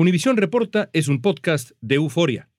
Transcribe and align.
Univisión 0.00 0.38
Reporta 0.38 0.88
es 0.94 1.08
un 1.08 1.20
podcast 1.20 1.72
de 1.82 1.96
euforia. 1.96 2.49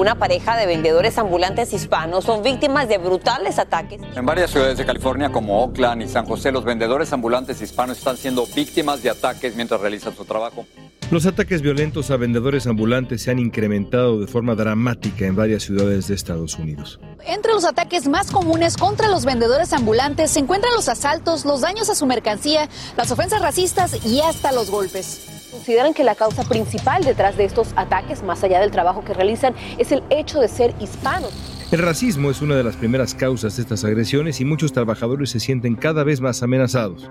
Una 0.00 0.14
pareja 0.14 0.56
de 0.56 0.64
vendedores 0.64 1.18
ambulantes 1.18 1.74
hispanos 1.74 2.24
son 2.24 2.42
víctimas 2.42 2.88
de 2.88 2.96
brutales 2.96 3.58
ataques. 3.58 4.00
En 4.16 4.24
varias 4.24 4.50
ciudades 4.50 4.78
de 4.78 4.86
California 4.86 5.30
como 5.30 5.62
Oakland 5.62 6.00
y 6.00 6.08
San 6.08 6.24
José, 6.24 6.50
los 6.52 6.64
vendedores 6.64 7.12
ambulantes 7.12 7.60
hispanos 7.60 7.98
están 7.98 8.16
siendo 8.16 8.46
víctimas 8.56 9.02
de 9.02 9.10
ataques 9.10 9.54
mientras 9.56 9.78
realizan 9.78 10.16
su 10.16 10.24
trabajo. 10.24 10.64
Los 11.10 11.26
ataques 11.26 11.60
violentos 11.60 12.10
a 12.10 12.16
vendedores 12.16 12.66
ambulantes 12.66 13.24
se 13.24 13.30
han 13.30 13.38
incrementado 13.38 14.18
de 14.18 14.26
forma 14.26 14.54
dramática 14.54 15.26
en 15.26 15.36
varias 15.36 15.64
ciudades 15.64 16.08
de 16.08 16.14
Estados 16.14 16.54
Unidos. 16.54 16.98
Entre 17.26 17.52
los 17.52 17.66
ataques 17.66 18.08
más 18.08 18.30
comunes 18.30 18.78
contra 18.78 19.06
los 19.08 19.26
vendedores 19.26 19.74
ambulantes 19.74 20.30
se 20.30 20.38
encuentran 20.38 20.72
los 20.74 20.88
asaltos, 20.88 21.44
los 21.44 21.60
daños 21.60 21.90
a 21.90 21.94
su 21.94 22.06
mercancía, 22.06 22.70
las 22.96 23.10
ofensas 23.10 23.42
racistas 23.42 24.02
y 24.06 24.22
hasta 24.22 24.50
los 24.50 24.70
golpes. 24.70 25.39
Consideran 25.50 25.94
que 25.94 26.04
la 26.04 26.14
causa 26.14 26.44
principal 26.44 27.02
detrás 27.02 27.36
de 27.36 27.44
estos 27.44 27.72
ataques, 27.74 28.22
más 28.22 28.44
allá 28.44 28.60
del 28.60 28.70
trabajo 28.70 29.04
que 29.04 29.14
realizan, 29.14 29.54
es 29.78 29.90
el 29.90 30.02
hecho 30.08 30.40
de 30.40 30.46
ser 30.46 30.74
hispanos. 30.78 31.32
El 31.72 31.80
racismo 31.80 32.30
es 32.30 32.40
una 32.40 32.54
de 32.54 32.62
las 32.62 32.76
primeras 32.76 33.14
causas 33.14 33.56
de 33.56 33.62
estas 33.62 33.84
agresiones 33.84 34.40
y 34.40 34.44
muchos 34.44 34.72
trabajadores 34.72 35.30
se 35.30 35.40
sienten 35.40 35.74
cada 35.74 36.04
vez 36.04 36.20
más 36.20 36.42
amenazados. 36.42 37.10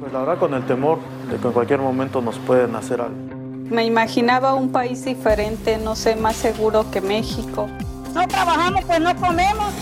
Pues 0.00 0.12
la 0.12 0.20
verdad 0.20 0.38
con 0.38 0.54
el 0.54 0.66
temor 0.66 0.98
de 1.30 1.36
que 1.36 1.46
en 1.46 1.52
cualquier 1.52 1.80
momento 1.80 2.20
nos 2.20 2.38
pueden 2.38 2.74
hacer 2.74 3.00
algo. 3.00 3.16
Me 3.70 3.84
imaginaba 3.84 4.54
un 4.54 4.72
país 4.72 5.04
diferente, 5.04 5.78
no 5.78 5.94
sé, 5.94 6.16
más 6.16 6.36
seguro 6.36 6.90
que 6.90 7.00
México. 7.00 7.68
No 8.14 8.26
trabajamos, 8.26 8.84
pues 8.84 9.00
no 9.00 9.14
comemos. 9.16 9.72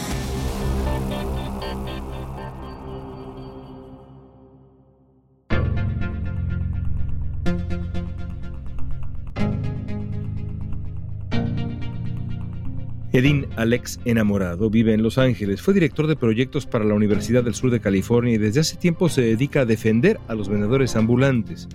Edín 13.16 13.48
Alex 13.56 13.98
Enamorado 14.04 14.68
vive 14.68 14.92
en 14.92 15.02
Los 15.02 15.16
Ángeles, 15.16 15.62
fue 15.62 15.72
director 15.72 16.06
de 16.06 16.16
proyectos 16.16 16.66
para 16.66 16.84
la 16.84 16.92
Universidad 16.92 17.42
del 17.42 17.54
Sur 17.54 17.70
de 17.70 17.80
California 17.80 18.34
y 18.34 18.36
desde 18.36 18.60
hace 18.60 18.76
tiempo 18.76 19.08
se 19.08 19.22
dedica 19.22 19.60
a 19.60 19.64
defender 19.64 20.20
a 20.28 20.34
los 20.34 20.50
vendedores 20.50 20.96
ambulantes. 20.96 21.66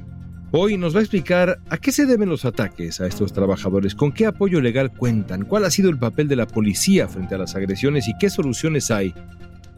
Hoy 0.52 0.78
nos 0.78 0.94
va 0.94 1.00
a 1.00 1.02
explicar 1.02 1.58
a 1.68 1.80
qué 1.80 1.92
se 1.92 2.06
deben 2.06 2.30
los 2.30 2.46
ataques 2.46 3.02
a 3.02 3.08
estos 3.08 3.34
trabajadores, 3.34 3.96
con 3.96 4.12
qué 4.12 4.28
apoyo 4.28 4.62
legal 4.62 4.92
cuentan, 4.92 5.46
cuál 5.46 5.66
ha 5.66 5.72
sido 5.72 5.90
el 5.90 5.98
papel 5.98 6.28
de 6.28 6.36
la 6.36 6.46
policía 6.46 7.08
frente 7.08 7.34
a 7.34 7.40
las 7.40 7.56
agresiones 7.56 8.08
y 8.08 8.16
qué 8.20 8.30
soluciones 8.30 8.92
hay 8.92 9.12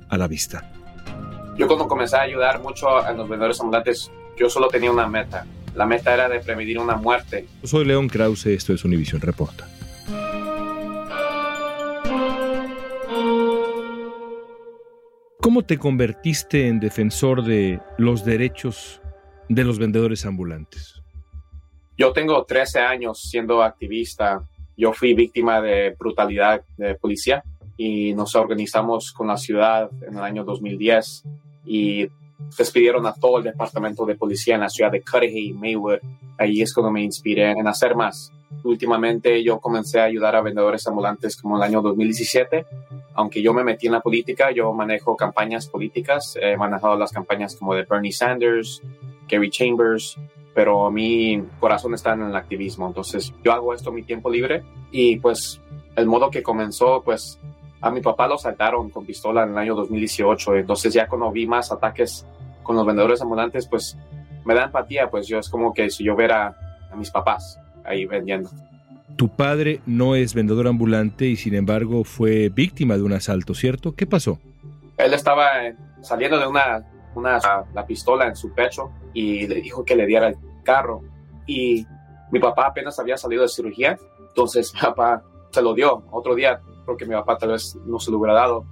a 0.10 0.18
la 0.18 0.28
vista. 0.28 0.70
Yo 1.58 1.68
cuando 1.68 1.88
comencé 1.88 2.18
a 2.18 2.24
ayudar 2.24 2.62
mucho 2.62 2.90
a 2.90 3.14
los 3.14 3.30
vendedores 3.30 3.62
ambulantes, 3.62 4.12
yo 4.38 4.50
solo 4.50 4.68
tenía 4.68 4.92
una 4.92 5.08
meta. 5.08 5.46
La 5.76 5.86
meta 5.86 6.14
era 6.14 6.28
de 6.28 6.42
prevenir 6.42 6.78
una 6.78 6.98
muerte. 6.98 7.48
Soy 7.64 7.86
León 7.86 8.10
Krause, 8.10 8.48
esto 8.48 8.74
es 8.74 8.84
Univision 8.84 9.22
Reporta. 9.22 9.66
¿Cómo 15.54 15.66
te 15.66 15.78
convertiste 15.78 16.68
en 16.68 16.80
defensor 16.80 17.44
de 17.44 17.80
los 18.00 18.26
derechos 18.26 19.00
de 19.50 19.64
los 19.64 19.78
vendedores 19.78 20.26
ambulantes? 20.26 21.04
Yo 21.96 22.12
tengo 22.12 22.44
13 22.44 22.80
años 22.80 23.22
siendo 23.22 23.62
activista. 23.62 24.42
Yo 24.76 24.94
fui 24.94 25.14
víctima 25.14 25.62
de 25.62 25.92
brutalidad 25.92 26.64
de 26.76 26.96
policía 26.96 27.44
y 27.78 28.16
nos 28.16 28.34
organizamos 28.34 29.12
con 29.12 29.28
la 29.28 29.38
ciudad 29.38 29.92
en 30.02 30.18
el 30.18 30.24
año 30.24 30.44
2010 30.44 31.24
y 31.68 32.08
despidieron 32.58 33.06
a 33.06 33.14
todo 33.14 33.38
el 33.38 33.44
departamento 33.44 34.08
de 34.08 34.16
policía 34.16 34.56
en 34.56 34.62
la 34.62 34.70
ciudad 34.70 34.92
de 34.92 35.04
Cudahy 35.04 35.54
Maywood. 35.54 36.00
Ahí 36.40 36.64
es 36.64 36.74
cuando 36.74 36.90
me 36.90 37.04
inspiré 37.04 37.52
en 37.52 37.68
hacer 37.68 37.96
más. 37.96 38.32
Últimamente 38.64 39.44
yo 39.44 39.60
comencé 39.60 40.00
a 40.00 40.06
ayudar 40.06 40.36
a 40.36 40.42
vendedores 40.42 40.88
ambulantes 40.88 41.40
como 41.40 41.58
en 41.58 41.62
el 41.62 41.70
año 41.70 41.84
2017. 41.84 42.66
Aunque 43.16 43.42
yo 43.42 43.54
me 43.54 43.64
metí 43.64 43.88
en 43.88 43.94
la 43.94 44.02
política, 44.02 44.52
yo 44.52 44.74
manejo 44.74 45.16
campañas 45.16 45.68
políticas. 45.68 46.38
He 46.42 46.58
manejado 46.58 46.98
las 46.98 47.12
campañas 47.12 47.56
como 47.56 47.76
de 47.76 47.84
Bernie 47.84 48.12
Sanders, 48.12 48.82
Gary 49.28 49.50
Chambers, 49.50 50.18
pero 50.54 50.90
mi 50.92 51.44
corazón 51.60 51.94
está 51.94 52.14
en 52.14 52.24
el 52.24 52.36
activismo. 52.36 52.88
Entonces 52.88 53.34
yo 53.44 53.54
hago 53.54 53.74
esto 53.74 53.92
mi 53.92 54.04
tiempo 54.04 54.30
libre 54.30 54.64
y 54.92 55.18
pues 55.20 55.62
el 55.96 56.06
modo 56.08 56.32
que 56.32 56.42
comenzó, 56.42 57.02
pues 57.04 57.40
a 57.82 57.92
mi 57.92 58.02
papá 58.02 58.28
lo 58.28 58.38
saltaron 58.38 58.90
con 58.90 59.06
pistola 59.06 59.44
en 59.44 59.50
el 59.50 59.58
año 59.58 59.76
2018. 59.76 60.56
Entonces 60.56 60.94
ya 60.94 61.08
cuando 61.08 61.32
vi 61.32 61.46
más 61.46 61.72
ataques 61.72 62.26
con 62.64 62.76
los 62.76 62.86
vendedores 62.86 63.22
ambulantes, 63.22 63.68
pues 63.68 63.98
me 64.46 64.54
da 64.54 64.66
empatía, 64.66 65.10
pues 65.10 65.28
yo 65.28 65.40
es 65.40 65.50
como 65.50 65.74
que 65.74 65.90
si 65.90 66.04
yo 66.04 66.16
viera 66.16 66.56
a 66.92 66.96
mis 66.96 67.12
papás 67.12 67.60
ahí 67.84 68.06
vendiendo. 68.06 68.50
Tu 69.16 69.30
padre 69.30 69.82
no 69.86 70.16
es 70.16 70.34
vendedor 70.34 70.68
ambulante 70.68 71.26
y 71.26 71.36
sin 71.36 71.54
embargo 71.56 72.04
fue 72.04 72.50
víctima 72.50 72.98
de 72.98 73.04
un 73.04 73.14
asalto, 73.14 73.54
¿cierto? 73.54 73.96
¿Qué 73.96 74.08
pasó? 74.08 74.40
Él 74.98 75.14
estaba 75.14 75.68
eh, 75.68 75.76
saliendo 76.02 76.40
de 76.40 76.48
una, 76.48 76.84
una 77.16 77.40
la 77.74 77.86
pistola 77.86 78.28
en 78.28 78.36
su 78.36 78.54
pecho 78.54 78.92
y 79.14 79.48
le 79.48 79.62
dijo 79.62 79.86
que 79.86 79.96
le 79.96 80.06
diera 80.06 80.28
el 80.30 80.36
carro. 80.64 81.02
Y 81.46 81.86
mi 82.32 82.40
papá 82.40 82.68
apenas 82.68 82.98
había 83.00 83.18
salido 83.18 83.44
de 83.44 83.50
cirugía, 83.50 83.98
entonces 84.30 84.74
mi 84.74 84.82
papá 84.82 85.24
se 85.52 85.62
lo 85.62 85.74
dio. 85.74 86.04
Otro 86.12 86.34
día, 86.36 86.62
porque 86.86 87.06
mi 87.06 87.14
papá 87.14 87.38
tal 87.38 87.50
vez 87.50 87.76
no 87.86 88.00
se 88.00 88.12
lo 88.12 88.18
hubiera 88.18 88.34
dado. 88.34 88.66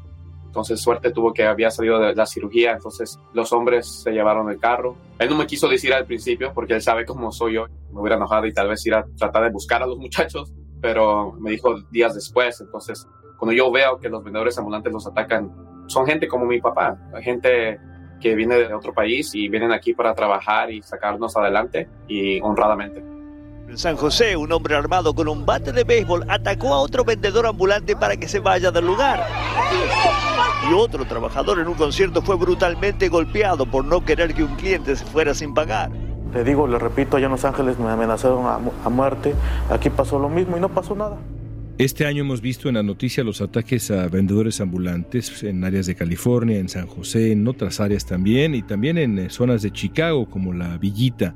Entonces, 0.52 0.82
suerte 0.82 1.12
tuvo 1.12 1.32
que 1.32 1.46
había 1.46 1.72
salido 1.72 1.98
de 1.98 2.14
la 2.14 2.26
cirugía. 2.26 2.74
Entonces, 2.74 3.18
los 3.34 3.54
hombres 3.54 3.88
se 4.04 4.12
llevaron 4.12 4.50
el 4.50 4.60
carro. 4.60 4.98
Él 5.18 5.30
no 5.30 5.38
me 5.38 5.48
quiso 5.48 5.70
decir 5.70 5.94
al 5.94 6.06
principio 6.06 6.52
porque 6.54 6.74
él 6.74 6.82
sabe 6.82 7.06
cómo 7.06 7.32
soy 7.32 7.54
yo. 7.54 7.68
Me 7.94 8.02
hubiera 8.02 8.18
enojado 8.18 8.46
y 8.48 8.54
tal 8.54 8.68
vez 8.68 8.86
ir 8.86 8.94
a 8.94 9.06
tratar 9.18 9.46
de 9.46 9.50
buscar 9.50 9.82
a 9.82 9.86
los 9.86 9.98
muchachos, 9.98 10.52
pero 10.82 11.32
me 11.40 11.52
dijo 11.52 11.80
días 11.90 12.16
después. 12.16 12.60
Entonces, 12.60 13.08
cuando 13.38 13.54
yo 13.54 13.72
veo 13.72 13.98
que 13.98 14.10
los 14.10 14.22
vendedores 14.26 14.58
ambulantes 14.58 14.92
los 14.92 15.08
atacan, 15.08 15.50
son 15.88 16.06
gente 16.06 16.28
como 16.28 16.46
mi 16.46 16.60
papá, 16.60 17.00
gente 17.22 17.80
que 18.20 18.36
viene 18.36 18.56
de 18.58 18.74
otro 18.74 18.94
país 18.94 19.34
y 19.34 19.48
vienen 19.48 19.72
aquí 19.72 19.94
para 19.94 20.14
trabajar 20.14 20.70
y 20.70 20.82
sacarnos 20.82 21.38
adelante 21.38 21.88
y 22.10 22.42
honradamente. 22.42 23.11
En 23.72 23.78
San 23.78 23.96
José, 23.96 24.36
un 24.36 24.52
hombre 24.52 24.76
armado 24.76 25.16
con 25.16 25.30
un 25.30 25.46
bate 25.46 25.72
de 25.72 25.86
béisbol 25.86 26.26
atacó 26.28 26.74
a 26.74 26.80
otro 26.80 27.06
vendedor 27.06 27.46
ambulante 27.46 27.96
para 27.96 28.18
que 28.18 28.28
se 28.28 28.40
vaya 28.40 28.70
del 28.70 28.86
lugar. 28.86 29.26
Y 30.70 30.74
otro 30.74 31.06
trabajador 31.06 31.58
en 31.58 31.70
un 31.70 31.76
concierto 31.76 32.22
fue 32.22 32.36
brutalmente 32.36 33.08
golpeado 33.08 33.66
por 33.66 33.86
no 33.86 34.04
querer 34.04 34.34
que 34.34 34.44
un 34.44 34.58
cliente 34.58 34.94
se 34.98 35.06
fuera 35.06 35.34
sin 35.34 35.54
pagar. 35.54 35.90
Le 36.34 36.44
digo, 36.44 36.68
le 36.68 36.80
repito, 36.80 37.16
allá 37.16 37.28
en 37.28 37.32
Los 37.32 37.46
Ángeles 37.46 37.80
me 37.80 37.90
amenazaron 37.90 38.46
a, 38.46 38.60
a 38.84 38.90
muerte. 38.90 39.36
Aquí 39.70 39.90
pasó 39.90 40.20
lo 40.20 40.28
mismo 40.28 40.58
y 40.58 40.60
no 40.60 40.68
pasó 40.68 40.94
nada. 40.94 41.18
Este 41.78 42.06
año 42.06 42.24
hemos 42.24 42.42
visto 42.42 42.68
en 42.68 42.76
la 42.76 42.84
noticia 42.84 43.24
los 43.24 43.40
ataques 43.40 43.90
a 43.90 44.10
vendedores 44.10 44.60
ambulantes 44.60 45.44
en 45.44 45.64
áreas 45.64 45.86
de 45.86 45.96
California, 45.96 46.60
en 46.60 46.68
San 46.68 46.88
José, 46.88 47.32
en 47.32 47.48
otras 47.48 47.80
áreas 47.80 48.06
también, 48.06 48.54
y 48.54 48.64
también 48.64 48.98
en 48.98 49.18
eh, 49.18 49.30
zonas 49.30 49.62
de 49.62 49.72
Chicago 49.72 50.30
como 50.30 50.52
la 50.52 50.78
Villita. 50.78 51.36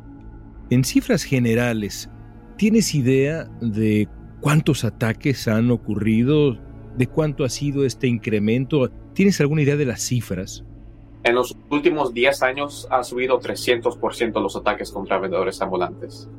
En 0.70 0.84
cifras 0.84 1.24
generales, 1.24 2.10
¿tienes 2.58 2.96
idea 2.96 3.46
de 3.62 4.08
cuántos 4.42 4.84
ataques 4.84 5.48
han 5.48 5.72
ocurrido? 5.72 6.58
¿De 6.98 7.08
cuánto 7.08 7.44
ha 7.44 7.50
sido 7.50 7.86
este 7.86 8.08
incremento? 8.08 8.90
¿Tienes 9.14 9.40
alguna 9.42 9.62
idea 9.62 9.76
de 9.76 9.86
las 9.86 10.02
cifras? 10.02 10.64
En 11.24 11.36
los 11.36 11.58
últimos 11.72 12.14
10 12.14 12.44
años 12.44 12.88
ha 12.92 13.04
subido 13.04 13.40
300% 13.40 14.42
los 14.42 14.56
ataques 14.56 14.92
contra 14.92 15.18
vendedores 15.18 15.62
ambulantes. 15.62 16.30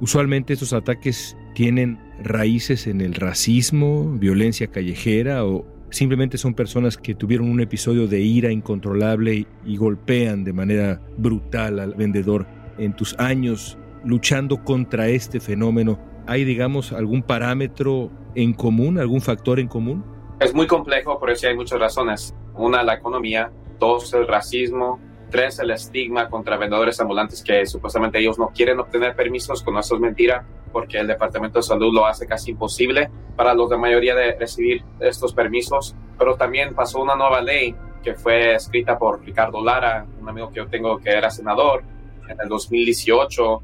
Usualmente 0.00 0.52
estos 0.52 0.72
ataques 0.72 1.36
tienen 1.54 1.98
raíces 2.22 2.86
en 2.86 3.00
el 3.00 3.14
racismo, 3.14 4.12
violencia 4.12 4.68
callejera 4.68 5.44
o 5.44 5.66
simplemente 5.90 6.38
son 6.38 6.54
personas 6.54 6.96
que 6.96 7.16
tuvieron 7.16 7.50
un 7.50 7.60
episodio 7.60 8.06
de 8.06 8.20
ira 8.20 8.52
incontrolable 8.52 9.46
y, 9.66 9.76
golpean 9.76 10.44
de 10.44 10.52
manera 10.52 11.02
brutal 11.16 11.80
al 11.80 11.94
vendedor. 11.94 12.46
En 12.78 12.94
tus 12.94 13.18
años 13.18 13.76
luchando 14.04 14.64
contra 14.64 15.08
este 15.08 15.40
fenómeno, 15.40 15.98
¿hay, 16.26 16.44
digamos, 16.44 16.92
algún 16.92 17.22
parámetro 17.22 18.10
en 18.34 18.52
común, 18.52 18.98
algún 18.98 19.20
factor 19.20 19.60
en 19.60 19.68
común? 19.68 20.04
Es 20.40 20.54
muy 20.54 20.66
complejo, 20.66 21.18
por 21.18 21.30
eso 21.30 21.48
hay 21.48 21.56
muchas 21.56 21.80
razones. 21.80 22.34
Una, 22.54 22.82
la 22.82 22.94
economía, 22.94 23.50
dos, 23.78 24.14
el 24.14 24.26
racismo, 24.26 25.00
Tres, 25.30 25.58
el 25.58 25.70
estigma 25.70 26.30
contra 26.30 26.56
vendedores 26.56 26.98
ambulantes 27.00 27.42
que 27.42 27.66
supuestamente 27.66 28.18
ellos 28.18 28.38
no 28.38 28.48
quieren 28.48 28.80
obtener 28.80 29.14
permisos, 29.14 29.62
con 29.62 29.76
eso 29.76 29.96
es 29.96 30.00
mentira, 30.00 30.46
porque 30.72 30.98
el 30.98 31.06
Departamento 31.06 31.58
de 31.58 31.64
Salud 31.64 31.92
lo 31.92 32.06
hace 32.06 32.26
casi 32.26 32.52
imposible 32.52 33.10
para 33.36 33.52
los 33.52 33.68
de 33.68 33.76
mayoría 33.76 34.14
de 34.14 34.36
recibir 34.36 34.82
estos 35.00 35.34
permisos. 35.34 35.94
Pero 36.18 36.36
también 36.36 36.74
pasó 36.74 37.02
una 37.02 37.14
nueva 37.14 37.42
ley 37.42 37.74
que 38.02 38.14
fue 38.14 38.54
escrita 38.54 38.98
por 38.98 39.22
Ricardo 39.22 39.62
Lara, 39.62 40.06
un 40.18 40.28
amigo 40.28 40.48
que 40.48 40.56
yo 40.56 40.66
tengo 40.66 40.96
que 40.96 41.10
era 41.10 41.30
senador 41.30 41.84
en 42.26 42.36
el 42.40 42.48
2018. 42.48 43.62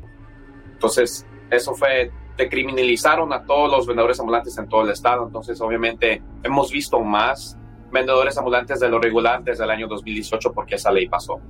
Entonces, 0.85 1.27
eso 1.51 1.75
fue, 1.75 2.11
decriminalizaron 2.37 3.33
a 3.33 3.43
todos 3.43 3.71
los 3.71 3.87
vendedores 3.87 4.21
ambulantes 4.21 4.59
en 4.59 4.69
todo 4.69 4.83
el 4.83 4.91
estado. 4.91 5.25
Entonces, 5.25 5.59
obviamente, 5.63 6.23
hemos 6.43 6.71
visto 6.71 7.01
más 7.01 7.57
vendedores 7.91 8.37
ambulantes 8.37 8.81
de 8.81 8.91
lo 8.91 8.99
regular 8.99 9.43
desde 9.43 9.65
el 9.65 9.71
año 9.71 9.89
2018 9.89 10.53
porque 10.53 10.75
esa 10.75 10.93
ley 10.93 11.09
pasó. 11.09 11.41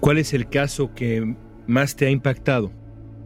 ¿Cuál 0.00 0.18
es 0.18 0.34
el 0.34 0.50
caso 0.50 0.92
que 0.94 1.34
más 1.66 1.96
te 1.96 2.06
ha 2.06 2.10
impactado? 2.10 2.70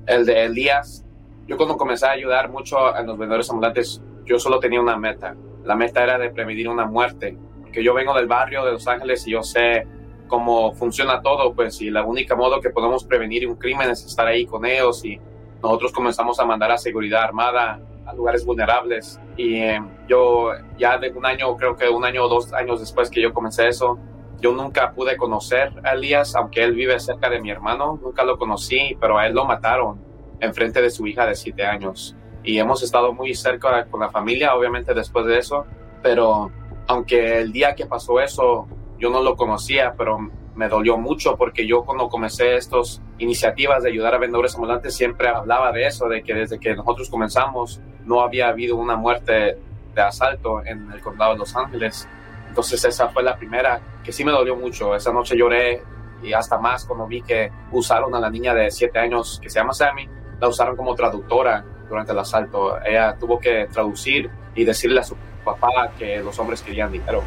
El 0.06 0.26
de 0.26 0.44
Elías. 0.44 1.04
Yo 1.48 1.56
cuando 1.56 1.76
comencé 1.76 2.06
a 2.06 2.12
ayudar 2.12 2.50
mucho 2.50 2.78
a 2.78 3.02
los 3.02 3.18
vendedores 3.18 3.50
ambulantes, 3.50 4.00
yo 4.26 4.38
solo 4.38 4.60
tenía 4.60 4.80
una 4.80 4.96
meta. 4.96 5.34
La 5.64 5.74
meta 5.74 6.04
era 6.04 6.18
de 6.18 6.30
prevenir 6.30 6.68
una 6.68 6.86
muerte. 6.86 7.36
Porque 7.62 7.82
yo 7.82 7.94
vengo 7.94 8.14
del 8.14 8.28
barrio 8.28 8.64
de 8.64 8.70
Los 8.70 8.86
Ángeles 8.86 9.26
y 9.26 9.32
yo 9.32 9.42
sé 9.42 9.88
cómo 10.28 10.72
funciona 10.74 11.20
todo, 11.20 11.52
pues, 11.52 11.80
y 11.80 11.90
la 11.90 12.04
única 12.04 12.36
modo 12.36 12.60
que 12.60 12.70
podemos 12.70 13.02
prevenir 13.02 13.48
un 13.48 13.56
crimen 13.56 13.90
es 13.90 14.04
estar 14.04 14.28
ahí 14.28 14.46
con 14.46 14.64
ellos 14.64 15.04
y 15.04 15.18
nosotros 15.62 15.92
comenzamos 15.92 16.38
a 16.40 16.44
mandar 16.44 16.70
a 16.70 16.78
seguridad 16.78 17.22
armada 17.22 17.80
a 18.06 18.14
lugares 18.14 18.44
vulnerables. 18.44 19.20
Y 19.36 19.56
eh, 19.56 19.80
yo 20.08 20.52
ya 20.78 20.98
de 20.98 21.10
un 21.10 21.26
año, 21.26 21.56
creo 21.56 21.76
que 21.76 21.88
un 21.88 22.04
año 22.04 22.24
o 22.24 22.28
dos 22.28 22.52
años 22.52 22.80
después 22.80 23.10
que 23.10 23.20
yo 23.20 23.32
comencé 23.34 23.68
eso, 23.68 23.98
yo 24.40 24.52
nunca 24.52 24.92
pude 24.92 25.16
conocer 25.16 25.72
a 25.84 25.92
Elías, 25.92 26.34
aunque 26.36 26.62
él 26.62 26.74
vive 26.74 26.98
cerca 27.00 27.28
de 27.28 27.40
mi 27.40 27.50
hermano, 27.50 27.98
nunca 28.02 28.24
lo 28.24 28.38
conocí, 28.38 28.96
pero 29.00 29.18
a 29.18 29.26
él 29.26 29.34
lo 29.34 29.44
mataron 29.44 30.00
en 30.40 30.54
frente 30.54 30.80
de 30.80 30.90
su 30.90 31.06
hija 31.06 31.26
de 31.26 31.34
siete 31.34 31.66
años. 31.66 32.16
Y 32.44 32.58
hemos 32.58 32.82
estado 32.82 33.12
muy 33.12 33.34
cerca 33.34 33.84
con 33.86 34.00
la 34.00 34.10
familia, 34.10 34.54
obviamente, 34.54 34.94
después 34.94 35.26
de 35.26 35.38
eso, 35.38 35.66
pero 36.02 36.50
aunque 36.86 37.40
el 37.40 37.52
día 37.52 37.74
que 37.74 37.86
pasó 37.86 38.20
eso, 38.20 38.66
yo 38.98 39.10
no 39.10 39.22
lo 39.22 39.36
conocía, 39.36 39.94
pero 39.98 40.18
me 40.58 40.68
dolió 40.68 40.98
mucho 40.98 41.36
porque 41.36 41.64
yo 41.68 41.84
cuando 41.84 42.08
comencé 42.08 42.56
estas 42.56 43.00
iniciativas 43.18 43.84
de 43.84 43.90
ayudar 43.90 44.16
a 44.16 44.18
vendedores 44.18 44.56
ambulantes 44.56 44.96
siempre 44.96 45.28
hablaba 45.28 45.70
de 45.70 45.86
eso, 45.86 46.08
de 46.08 46.24
que 46.24 46.34
desde 46.34 46.58
que 46.58 46.74
nosotros 46.74 47.08
comenzamos 47.08 47.80
no 48.04 48.22
había 48.22 48.48
habido 48.48 48.74
una 48.74 48.96
muerte 48.96 49.56
de 49.94 50.02
asalto 50.02 50.60
en 50.66 50.90
el 50.90 51.00
condado 51.00 51.34
de 51.34 51.38
Los 51.38 51.54
Ángeles. 51.54 52.08
Entonces 52.48 52.84
esa 52.84 53.08
fue 53.10 53.22
la 53.22 53.36
primera 53.36 53.80
que 54.02 54.10
sí 54.10 54.24
me 54.24 54.32
dolió 54.32 54.56
mucho. 54.56 54.96
Esa 54.96 55.12
noche 55.12 55.36
lloré 55.36 55.80
y 56.24 56.32
hasta 56.32 56.58
más 56.58 56.84
cuando 56.84 57.06
vi 57.06 57.22
que 57.22 57.52
usaron 57.70 58.12
a 58.16 58.18
la 58.18 58.28
niña 58.28 58.52
de 58.52 58.68
7 58.68 58.98
años 58.98 59.38
que 59.40 59.48
se 59.48 59.60
llama 59.60 59.72
Sammy, 59.72 60.08
la 60.40 60.48
usaron 60.48 60.74
como 60.74 60.92
traductora 60.96 61.64
durante 61.88 62.10
el 62.10 62.18
asalto. 62.18 62.84
Ella 62.84 63.16
tuvo 63.16 63.38
que 63.38 63.68
traducir 63.72 64.28
y 64.56 64.64
decirle 64.64 64.98
a 64.98 65.04
su 65.04 65.16
papá 65.44 65.92
que 65.96 66.18
los 66.18 66.36
hombres 66.40 66.62
querían 66.62 66.90
dinero. 66.90 67.22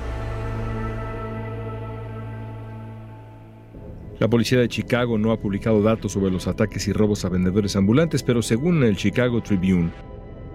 La 4.22 4.28
policía 4.28 4.60
de 4.60 4.70
Chicago 4.70 5.18
no 5.18 5.32
ha 5.32 5.40
publicado 5.40 5.82
datos 5.82 6.12
sobre 6.12 6.30
los 6.30 6.46
ataques 6.46 6.88
y 6.88 6.94
robos 6.94 7.26
a 7.26 7.30
vendedores 7.30 7.76
ambulantes, 7.76 8.22
pero 8.22 8.44
según 8.44 8.84
el 8.84 8.96
Chicago 8.96 9.42
Tribune, 9.42 9.90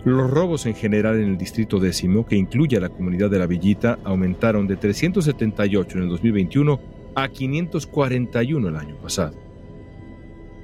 los 0.04 0.30
robos 0.30 0.66
en 0.66 0.76
general 0.76 1.16
en 1.16 1.30
el 1.30 1.36
distrito 1.36 1.80
décimo, 1.80 2.24
que 2.24 2.36
incluye 2.36 2.76
a 2.76 2.80
la 2.80 2.90
comunidad 2.90 3.28
de 3.28 3.40
la 3.40 3.48
Villita, 3.48 3.98
aumentaron 4.04 4.68
de 4.68 4.76
378 4.76 5.98
en 5.98 6.04
el 6.04 6.10
2021 6.10 6.80
a 7.16 7.28
541 7.28 8.68
el 8.68 8.76
año 8.76 8.94
pasado. 9.02 9.45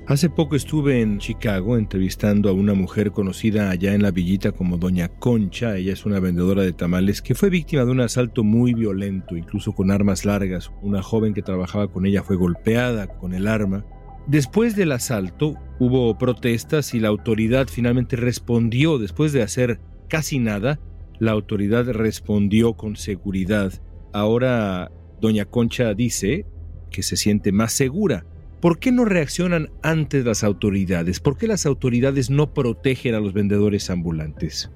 Hace 0.08 0.28
poco 0.28 0.56
estuve 0.56 1.00
en 1.00 1.19
Chicago 1.19 1.76
entrevistando 1.76 2.50
a 2.50 2.52
una 2.52 2.75
mujer 2.75 3.12
conocida 3.12 3.70
allá 3.70 3.94
en 3.94 4.02
la 4.02 4.10
villita 4.10 4.50
como 4.50 4.76
Doña 4.76 5.06
Concha. 5.06 5.76
Ella 5.76 5.93
es 5.93 6.04
una 6.04 6.19
vendedora 6.19 6.62
de 6.62 6.72
tamales 6.72 7.22
que 7.22 7.37
fue 7.37 7.50
víctima 7.50 7.84
de 7.84 7.93
un 7.93 8.00
asalto 8.00 8.43
muy 8.43 8.75
violento, 8.75 9.37
incluso 9.37 9.72
con 9.72 9.93
armas 9.93 10.25
largas. 10.25 10.72
Una 10.82 11.02
joven 11.02 11.34
que 11.34 11.43
trabajaba 11.43 11.87
con 11.87 12.04
ella 12.04 12.25
fue 12.25 12.34
golpeada 12.34 13.06
con 13.06 13.32
el 13.32 13.46
arma. 13.46 13.87
Después 14.26 14.75
del 14.75 14.90
asalto 14.90 15.54
hubo 15.78 16.19
protestas 16.19 16.94
y 16.94 17.00
la 17.00 17.08
autoridad 17.08 17.69
finalmente 17.69 18.16
respondió. 18.16 18.99
Después 18.99 19.32
de 19.32 19.43
hacer 19.43 19.78
casi 20.08 20.40
nada, 20.40 20.81
la 21.20 21.31
autoridad 21.31 21.88
respondió 21.88 22.75
con 22.75 22.96
seguridad. 22.96 23.72
Ahora 24.12 24.90
Doña 25.20 25.44
Concha 25.44 25.94
dice 25.94 26.44
que 26.90 27.04
se 27.04 27.16
siente 27.16 27.52
más 27.52 27.72
segura 27.72 28.26
¿Por 28.62 28.79
qué 28.79 28.93
no 28.93 29.05
reaccionan 29.05 29.73
antes 29.82 30.25
las 30.25 30.44
autoridades? 30.44 31.19
¿Por 31.19 31.37
qué 31.37 31.49
las 31.49 31.67
autoridades 31.67 32.31
no 32.31 32.55
protegen 32.55 33.17
a 33.17 33.19
los 33.19 33.32
vendedores 33.32 33.91
ambulantes? 33.91 34.70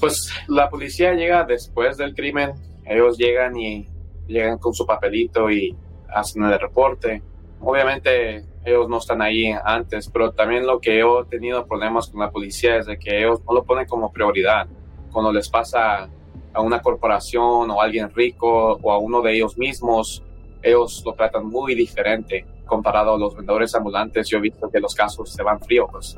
Pues 0.00 0.32
la 0.48 0.68
policía 0.68 1.14
llega 1.14 1.44
después 1.44 1.96
del 1.96 2.12
crimen. 2.12 2.54
Ellos 2.84 3.16
llegan 3.16 3.56
y 3.56 3.86
llegan 4.26 4.58
con 4.58 4.74
su 4.74 4.84
papelito 4.84 5.48
y 5.48 5.76
hacen 6.12 6.42
el 6.42 6.58
reporte. 6.58 7.22
Obviamente 7.60 8.44
ellos 8.64 8.88
no 8.88 8.98
están 8.98 9.22
ahí 9.22 9.54
antes, 9.64 10.10
pero 10.12 10.32
también 10.32 10.66
lo 10.66 10.80
que 10.80 10.98
yo 10.98 11.20
he 11.20 11.26
tenido 11.26 11.64
problemas 11.68 12.08
con 12.08 12.18
la 12.18 12.32
policía 12.32 12.78
es 12.78 12.86
de 12.86 12.98
que 12.98 13.20
ellos 13.20 13.40
no 13.46 13.54
lo 13.54 13.62
ponen 13.62 13.86
como 13.86 14.10
prioridad. 14.10 14.66
Cuando 15.12 15.32
les 15.32 15.48
pasa 15.48 16.10
a 16.52 16.60
una 16.60 16.82
corporación 16.82 17.70
o 17.70 17.80
a 17.80 17.84
alguien 17.84 18.10
rico 18.12 18.72
o 18.82 18.90
a 18.90 18.98
uno 18.98 19.22
de 19.22 19.34
ellos 19.34 19.56
mismos, 19.56 20.24
ellos 20.64 21.00
lo 21.06 21.14
tratan 21.14 21.46
muy 21.46 21.76
diferente 21.76 22.44
comparado 22.64 23.14
a 23.14 23.18
los 23.18 23.34
vendedores 23.34 23.74
ambulantes, 23.74 24.28
yo 24.28 24.38
he 24.38 24.40
visto 24.40 24.70
que 24.70 24.80
los 24.80 24.94
casos 24.94 25.30
se 25.30 25.42
van 25.42 25.60
fríos. 25.60 25.88
Pues. 25.90 26.16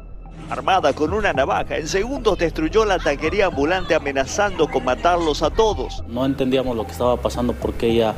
Armada 0.48 0.92
con 0.92 1.12
una 1.12 1.32
navaja, 1.32 1.76
en 1.76 1.88
segundos 1.88 2.38
destruyó 2.38 2.84
la 2.84 2.98
taquería 2.98 3.46
ambulante 3.46 3.94
amenazando 3.94 4.68
con 4.68 4.84
matarlos 4.84 5.42
a 5.42 5.50
todos. 5.50 6.04
No 6.08 6.24
entendíamos 6.24 6.76
lo 6.76 6.84
que 6.84 6.92
estaba 6.92 7.16
pasando 7.16 7.52
porque 7.52 7.88
ella 7.88 8.14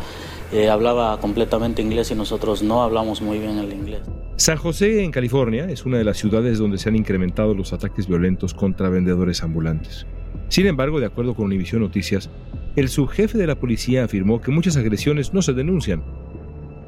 eh, 0.52 0.68
hablaba 0.68 1.18
completamente 1.20 1.80
inglés 1.80 2.10
y 2.10 2.14
nosotros 2.14 2.62
no 2.62 2.82
hablamos 2.82 3.22
muy 3.22 3.38
bien 3.38 3.58
el 3.58 3.72
inglés. 3.72 4.02
San 4.36 4.56
José, 4.56 5.02
en 5.02 5.10
California, 5.10 5.68
es 5.70 5.84
una 5.84 5.98
de 5.98 6.04
las 6.04 6.18
ciudades 6.18 6.58
donde 6.58 6.78
se 6.78 6.88
han 6.88 6.96
incrementado 6.96 7.54
los 7.54 7.72
ataques 7.72 8.06
violentos 8.06 8.54
contra 8.54 8.88
vendedores 8.88 9.42
ambulantes. 9.42 10.06
Sin 10.48 10.66
embargo, 10.66 11.00
de 11.00 11.06
acuerdo 11.06 11.34
con 11.34 11.46
Univision 11.46 11.82
Noticias, 11.82 12.30
el 12.76 12.88
subjefe 12.88 13.36
de 13.36 13.46
la 13.46 13.56
policía 13.56 14.04
afirmó 14.04 14.40
que 14.40 14.50
muchas 14.50 14.76
agresiones 14.76 15.34
no 15.34 15.42
se 15.42 15.52
denuncian 15.54 16.04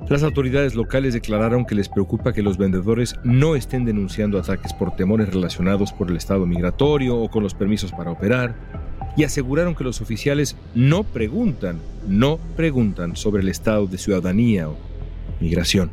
las 0.08 0.22
autoridades 0.24 0.74
locales 0.74 1.14
declararon 1.14 1.64
que 1.64 1.74
les 1.74 1.88
preocupa 1.88 2.32
que 2.32 2.42
los 2.42 2.58
vendedores 2.58 3.14
no 3.22 3.54
estén 3.54 3.84
denunciando 3.84 4.38
ataques 4.38 4.72
por 4.72 4.96
temores 4.96 5.32
relacionados 5.32 5.92
por 5.92 6.10
el 6.10 6.16
estado 6.16 6.46
migratorio 6.46 7.16
o 7.16 7.30
con 7.30 7.42
los 7.42 7.54
permisos 7.54 7.92
para 7.92 8.10
operar, 8.10 8.54
y 9.16 9.24
aseguraron 9.24 9.74
que 9.74 9.84
los 9.84 10.00
oficiales 10.00 10.56
no 10.74 11.04
preguntan, 11.04 11.78
no 12.08 12.38
preguntan 12.56 13.16
sobre 13.16 13.42
el 13.42 13.48
estado 13.48 13.86
de 13.86 13.98
ciudadanía 13.98 14.68
o 14.68 14.76
migración. 15.40 15.90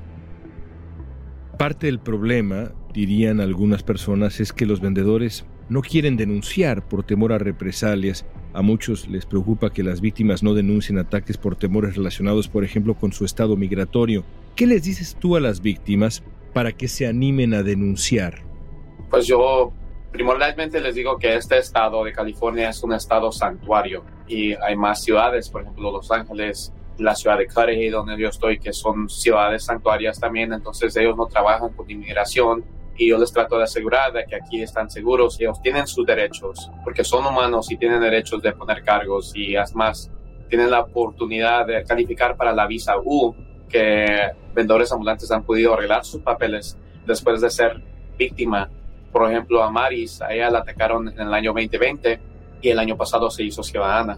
Parte 1.58 1.88
del 1.88 2.00
problema, 2.00 2.72
dirían 2.94 3.40
algunas 3.40 3.84
personas, 3.84 4.40
es 4.40 4.54
que 4.54 4.66
los 4.66 4.82
vendedores 4.82 5.46
no 5.70 5.82
quieren 5.82 6.18
denunciar 6.18 6.88
por 6.88 7.04
temor 7.04 7.34
a 7.34 7.38
represalias 7.38 8.26
a 8.58 8.64
muchos 8.64 9.08
les 9.08 9.28
preocupa 9.28 9.72
que 9.72 9.84
las 9.84 10.02
víctimas 10.02 10.42
no 10.42 10.56
denuncien 10.56 10.98
ataques 10.98 11.38
por 11.38 11.56
temores 11.56 11.96
relacionados, 11.96 12.48
por 12.48 12.64
ejemplo, 12.64 12.96
con 12.96 13.14
su 13.14 13.24
estado 13.24 13.56
migratorio. 13.56 14.24
¿Qué 14.56 14.66
les 14.66 14.82
dices 14.82 15.16
tú 15.20 15.36
a 15.36 15.40
las 15.40 15.62
víctimas 15.62 16.24
para 16.54 16.72
que 16.72 16.88
se 16.88 17.06
animen 17.06 17.54
a 17.54 17.62
denunciar? 17.62 18.40
Pues 19.12 19.28
yo 19.28 19.72
primordialmente 20.12 20.82
les 20.82 20.96
digo 20.96 21.20
que 21.20 21.36
este 21.36 21.60
estado 21.60 22.04
de 22.04 22.12
California 22.12 22.70
es 22.70 22.82
un 22.84 22.94
estado 22.94 23.32
santuario 23.32 24.04
y 24.28 24.54
hay 24.54 24.76
más 24.76 25.04
ciudades, 25.04 25.50
por 25.50 25.62
ejemplo 25.62 25.92
Los 25.92 26.10
Ángeles, 26.10 26.74
la 26.98 27.14
ciudad 27.14 27.38
de 27.38 27.46
Cudahy, 27.46 27.90
donde 27.90 28.18
yo 28.18 28.30
estoy, 28.30 28.58
que 28.58 28.74
son 28.74 29.08
ciudades 29.08 29.66
santuarias 29.66 30.20
también, 30.20 30.52
entonces 30.52 30.96
ellos 30.98 31.16
no 31.16 31.28
trabajan 31.28 31.70
con 31.74 31.88
inmigración 31.92 32.66
y 32.98 33.10
yo 33.10 33.18
les 33.18 33.32
trato 33.32 33.58
de 33.58 33.64
asegurar 33.64 34.12
de 34.12 34.26
que 34.26 34.36
aquí 34.36 34.62
están 34.62 34.90
seguros 34.90 35.40
ellos 35.40 35.62
tienen 35.62 35.88
sus 35.88 36.06
derechos, 36.06 36.72
porque 36.84 37.04
son 37.04 37.26
humanos 37.26 37.72
y 37.72 37.78
tienen 37.78 38.02
derechos 38.02 38.42
de 38.42 38.52
poner 38.54 38.84
cargos 38.84 39.32
y 39.36 39.56
además 39.56 40.12
tienen 40.50 40.72
la 40.72 40.82
oportunidad 40.82 41.68
de 41.68 41.84
calificar 41.84 42.36
para 42.36 42.54
la 42.54 42.66
visa 42.66 42.96
U, 43.04 43.36
que 43.70 44.32
vendedores 44.56 44.92
ambulantes 44.92 45.30
han 45.32 45.44
podido 45.44 45.74
arreglar 45.74 46.06
sus 46.06 46.22
papeles 46.22 46.78
después 47.06 47.42
de 47.42 47.50
ser 47.50 47.82
víctima. 48.18 48.70
Por 49.12 49.30
ejemplo, 49.30 49.62
a 49.62 49.70
Maris, 49.70 50.22
a 50.22 50.34
ella 50.34 50.50
la 50.50 50.60
atacaron 50.60 51.10
en 51.10 51.20
el 51.20 51.34
año 51.34 51.52
2020 51.54 52.20
y 52.62 52.70
el 52.70 52.80
año 52.80 52.98
pasado 52.98 53.30
se 53.30 53.44
hizo 53.44 53.62
ciudadana. 53.62 54.18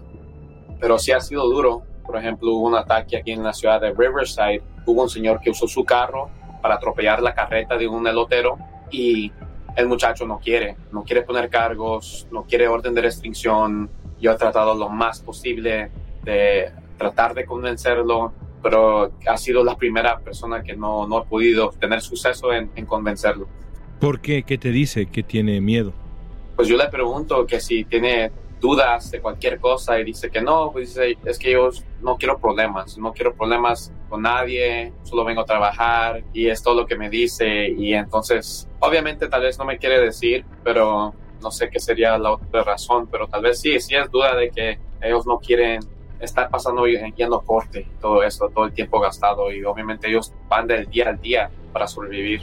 Pero 0.80 0.98
sí 0.98 1.12
ha 1.12 1.20
sido 1.20 1.48
duro. 1.48 1.82
Por 2.04 2.16
ejemplo, 2.16 2.52
hubo 2.52 2.68
un 2.68 2.74
ataque 2.74 3.18
aquí 3.18 3.32
en 3.32 3.42
la 3.42 3.52
ciudad 3.52 3.80
de 3.80 3.92
Riverside. 3.92 4.62
Hubo 4.86 5.02
un 5.02 5.10
señor 5.10 5.40
que 5.40 5.50
usó 5.50 5.68
su 5.68 5.84
carro 5.84 6.30
para 6.60 6.76
atropellar 6.76 7.22
la 7.22 7.34
carreta 7.34 7.76
de 7.76 7.88
un 7.88 8.06
elotero 8.06 8.58
y 8.90 9.32
el 9.76 9.86
muchacho 9.88 10.26
no 10.26 10.38
quiere, 10.38 10.76
no 10.92 11.04
quiere 11.04 11.22
poner 11.22 11.48
cargos, 11.48 12.26
no 12.30 12.44
quiere 12.44 12.68
orden 12.68 12.94
de 12.94 13.02
restricción. 13.02 13.90
Yo 14.20 14.32
he 14.32 14.36
tratado 14.36 14.74
lo 14.74 14.88
más 14.88 15.20
posible 15.20 15.90
de 16.22 16.70
tratar 16.98 17.34
de 17.34 17.44
convencerlo, 17.46 18.32
pero 18.62 19.12
ha 19.26 19.36
sido 19.36 19.64
la 19.64 19.76
primera 19.76 20.18
persona 20.18 20.62
que 20.62 20.76
no, 20.76 21.06
no 21.06 21.18
ha 21.18 21.24
podido 21.24 21.70
tener 21.70 22.00
suceso 22.02 22.52
en, 22.52 22.70
en 22.74 22.84
convencerlo. 22.84 23.48
¿Por 24.00 24.20
qué? 24.20 24.42
¿Qué 24.42 24.58
te 24.58 24.70
dice 24.70 25.06
que 25.06 25.22
tiene 25.22 25.60
miedo? 25.60 25.92
Pues 26.56 26.68
yo 26.68 26.76
le 26.76 26.88
pregunto 26.88 27.46
que 27.46 27.60
si 27.60 27.84
tiene 27.84 28.30
dudas 28.60 29.10
de 29.10 29.20
cualquier 29.20 29.58
cosa 29.58 29.98
y 29.98 30.04
dice 30.04 30.30
que 30.30 30.42
no, 30.42 30.70
pues 30.70 30.94
dice, 30.94 31.16
es 31.24 31.38
que 31.38 31.52
yo 31.52 31.70
no 32.02 32.16
quiero 32.16 32.38
problemas, 32.38 32.98
no 32.98 33.12
quiero 33.12 33.34
problemas 33.34 33.92
con 34.08 34.22
nadie, 34.22 34.92
solo 35.02 35.24
vengo 35.24 35.40
a 35.40 35.46
trabajar 35.46 36.22
y 36.32 36.48
es 36.48 36.62
todo 36.62 36.74
lo 36.74 36.86
que 36.86 36.96
me 36.96 37.08
dice 37.08 37.68
y 37.68 37.94
entonces 37.94 38.68
obviamente 38.80 39.28
tal 39.28 39.42
vez 39.42 39.58
no 39.58 39.64
me 39.64 39.78
quiere 39.78 40.00
decir, 40.00 40.44
pero 40.62 41.14
no 41.40 41.50
sé 41.50 41.70
qué 41.70 41.80
sería 41.80 42.18
la 42.18 42.32
otra 42.32 42.62
razón, 42.62 43.08
pero 43.10 43.26
tal 43.26 43.42
vez 43.42 43.60
sí, 43.60 43.80
sí 43.80 43.94
es 43.94 44.10
duda 44.10 44.36
de 44.36 44.50
que 44.50 44.78
ellos 45.00 45.26
no 45.26 45.38
quieren 45.38 45.80
estar 46.20 46.50
pasando 46.50 46.86
yendo 46.86 47.40
corte, 47.40 47.86
todo 48.00 48.22
eso, 48.22 48.50
todo 48.54 48.66
el 48.66 48.72
tiempo 48.72 49.00
gastado 49.00 49.50
y 49.50 49.64
obviamente 49.64 50.08
ellos 50.08 50.32
van 50.48 50.66
del 50.66 50.86
día 50.86 51.08
al 51.08 51.20
día 51.20 51.50
para 51.72 51.86
sobrevivir. 51.86 52.42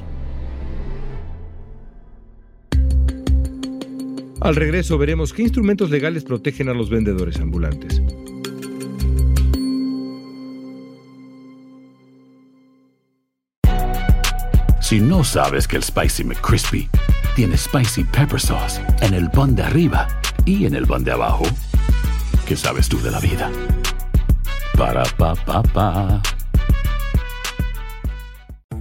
Al 4.40 4.56
regreso 4.56 4.98
veremos 4.98 5.34
qué 5.34 5.44
instrumentos 5.44 5.90
legales 5.90 6.24
protegen 6.24 6.70
a 6.70 6.74
los 6.74 6.90
vendedores 6.90 7.40
ambulantes. 7.40 8.02
Si 14.82 15.02
no 15.02 15.24
sabes 15.24 15.68
que 15.68 15.76
el 15.76 15.84
Spicy 15.84 16.24
McCrispy 16.24 16.90
tiene 17.36 17.58
Spicy 17.58 18.06
Pepper 18.06 18.40
Sauce 18.40 18.82
en 19.02 19.14
el 19.14 19.30
pan 19.30 19.54
de 19.54 19.64
arriba 19.64 20.08
y 20.46 20.66
en 20.66 20.76
el 20.76 20.88
pan 20.88 21.04
de 21.04 21.12
abajo, 21.12 21.44
¿qué 22.48 22.56
sabes 22.56 22.88
tú 22.88 22.98
de 23.02 23.12
la 23.12 23.20
vida? 23.20 23.52
Para, 24.78 25.04
pa, 25.18 25.36
pa, 25.36 25.62
pa. 25.64 26.22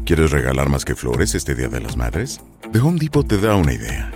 ¿Quieres 0.05 0.31
regalar 0.31 0.69
más 0.69 0.85
que 0.85 0.95
flores 0.95 1.35
este 1.35 1.57
Día 1.57 1.67
de 1.67 1.81
las 1.81 1.97
Madres? 1.97 2.41
The 2.73 2.79
Home 2.79 3.01
Depot 3.01 3.27
te 3.27 3.39
da 3.39 3.57
una 3.57 3.73
idea. 3.73 4.16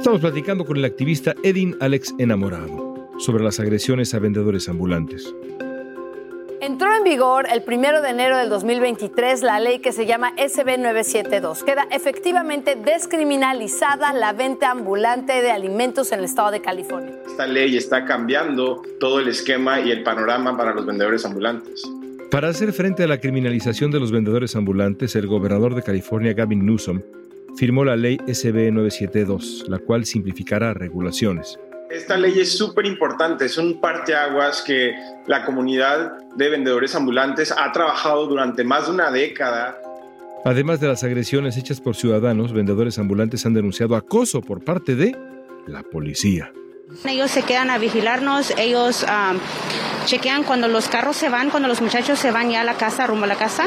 Estamos 0.00 0.22
platicando 0.22 0.64
con 0.64 0.78
el 0.78 0.84
activista 0.86 1.34
Edin 1.42 1.76
Alex 1.78 2.14
Enamorado 2.18 3.10
sobre 3.18 3.44
las 3.44 3.60
agresiones 3.60 4.14
a 4.14 4.18
vendedores 4.18 4.66
ambulantes. 4.68 5.34
Entró 6.62 6.94
en 6.96 7.04
vigor 7.04 7.46
el 7.52 7.62
primero 7.62 8.00
de 8.00 8.08
enero 8.08 8.38
del 8.38 8.48
2023 8.48 9.42
la 9.42 9.60
ley 9.60 9.80
que 9.80 9.92
se 9.92 10.06
llama 10.06 10.32
SB 10.38 10.78
972. 10.78 11.64
Queda 11.64 11.86
efectivamente 11.90 12.76
descriminalizada 12.76 14.14
la 14.14 14.32
venta 14.32 14.70
ambulante 14.70 15.34
de 15.42 15.50
alimentos 15.50 16.12
en 16.12 16.20
el 16.20 16.24
estado 16.24 16.50
de 16.50 16.62
California. 16.62 17.14
Esta 17.26 17.46
ley 17.46 17.76
está 17.76 18.06
cambiando 18.06 18.82
todo 19.00 19.20
el 19.20 19.28
esquema 19.28 19.80
y 19.80 19.90
el 19.90 20.02
panorama 20.02 20.56
para 20.56 20.74
los 20.74 20.86
vendedores 20.86 21.26
ambulantes. 21.26 21.82
Para 22.30 22.48
hacer 22.48 22.72
frente 22.72 23.04
a 23.04 23.06
la 23.06 23.20
criminalización 23.20 23.90
de 23.90 24.00
los 24.00 24.12
vendedores 24.12 24.56
ambulantes, 24.56 25.14
el 25.14 25.26
gobernador 25.26 25.74
de 25.74 25.82
California, 25.82 26.32
Gavin 26.32 26.64
Newsom, 26.64 27.02
firmó 27.60 27.84
la 27.84 27.94
ley 27.94 28.16
SB 28.26 28.72
972, 28.72 29.66
la 29.68 29.78
cual 29.80 30.06
simplificará 30.06 30.72
regulaciones. 30.72 31.58
Esta 31.90 32.16
ley 32.16 32.40
es 32.40 32.56
súper 32.56 32.86
importante, 32.86 33.44
es 33.44 33.58
un 33.58 33.82
parteaguas 33.82 34.62
que 34.62 34.94
la 35.26 35.44
comunidad 35.44 36.20
de 36.36 36.48
vendedores 36.48 36.94
ambulantes 36.94 37.52
ha 37.52 37.70
trabajado 37.70 38.26
durante 38.26 38.64
más 38.64 38.86
de 38.86 38.92
una 38.92 39.10
década. 39.10 39.78
Además 40.46 40.80
de 40.80 40.88
las 40.88 41.04
agresiones 41.04 41.58
hechas 41.58 41.82
por 41.82 41.96
ciudadanos, 41.96 42.54
vendedores 42.54 42.98
ambulantes 42.98 43.44
han 43.44 43.52
denunciado 43.52 43.94
acoso 43.94 44.40
por 44.40 44.64
parte 44.64 44.94
de 44.94 45.14
la 45.66 45.82
policía. 45.82 46.54
Ellos 47.04 47.30
se 47.30 47.42
quedan 47.42 47.68
a 47.68 47.76
vigilarnos, 47.76 48.54
ellos 48.56 49.02
um, 49.02 49.38
chequean 50.06 50.44
cuando 50.44 50.66
los 50.66 50.88
carros 50.88 51.14
se 51.14 51.28
van, 51.28 51.50
cuando 51.50 51.68
los 51.68 51.82
muchachos 51.82 52.18
se 52.18 52.30
van 52.30 52.50
ya 52.50 52.62
a 52.62 52.64
la 52.64 52.78
casa, 52.78 53.06
rumbo 53.06 53.24
a 53.24 53.28
la 53.28 53.36
casa, 53.36 53.66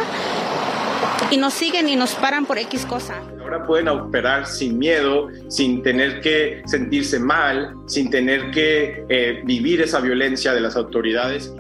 y 1.30 1.38
nos 1.38 1.54
siguen 1.54 1.88
y 1.88 1.96
nos 1.96 2.16
paran 2.16 2.48
por 2.48 2.58
X 2.58 2.88
cosa. 2.88 3.22
Pueden 3.66 3.88
operar 3.88 4.46
sin 4.46 4.80
miedo, 4.80 5.30
sin 5.48 5.82
tener 5.84 6.22
que 6.22 6.62
sentirse 6.66 7.20
mal, 7.20 7.74
sin 7.88 8.10
tener 8.10 8.52
que 8.52 9.06
eh, 9.10 9.42
vivir 9.46 9.82
esa 9.82 10.00
violencia 10.02 10.54
de 10.54 10.62
las 10.62 10.76
autoridades. 10.76 11.54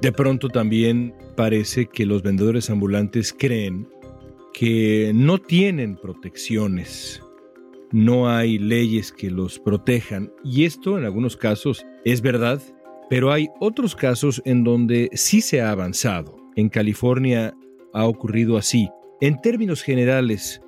De 0.00 0.12
pronto 0.12 0.48
también 0.48 1.14
parece 1.36 1.86
que 1.86 2.06
los 2.06 2.22
vendedores 2.22 2.70
ambulantes 2.70 3.32
creen 3.32 3.88
que 4.52 5.12
no 5.14 5.38
tienen 5.38 5.96
protecciones, 5.96 7.22
no 7.92 8.28
hay 8.28 8.58
leyes 8.58 9.12
que 9.12 9.30
los 9.30 9.58
protejan 9.58 10.32
y 10.44 10.64
esto 10.64 10.98
en 10.98 11.04
algunos 11.04 11.36
casos 11.36 11.86
es 12.04 12.20
verdad, 12.20 12.60
pero 13.08 13.32
hay 13.32 13.48
otros 13.60 13.96
casos 13.96 14.42
en 14.44 14.64
donde 14.64 15.10
sí 15.14 15.40
se 15.40 15.60
ha 15.62 15.70
avanzado. 15.70 16.36
En 16.56 16.68
California 16.68 17.54
ha 17.92 18.04
ocurrido 18.04 18.56
así. 18.56 18.88
En 19.20 19.40
términos 19.40 19.82
generales, 19.82 20.62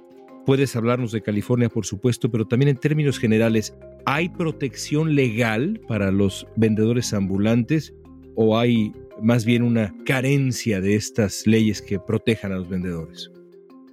puedes 0.44 0.74
hablarnos 0.74 1.12
de 1.12 1.22
California, 1.22 1.68
por 1.68 1.86
supuesto, 1.86 2.28
pero 2.32 2.48
también 2.48 2.70
en 2.70 2.76
términos 2.76 3.16
generales, 3.16 3.76
¿hay 4.06 4.28
protección 4.28 5.14
legal 5.14 5.80
para 5.86 6.10
los 6.10 6.48
vendedores 6.56 7.14
ambulantes 7.14 7.94
o 8.34 8.58
hay 8.58 8.92
más 9.22 9.44
bien 9.44 9.62
una 9.62 9.94
carencia 10.04 10.80
de 10.80 10.96
estas 10.96 11.46
leyes 11.46 11.80
que 11.80 12.00
protejan 12.00 12.50
a 12.50 12.56
los 12.56 12.68
vendedores? 12.68 13.30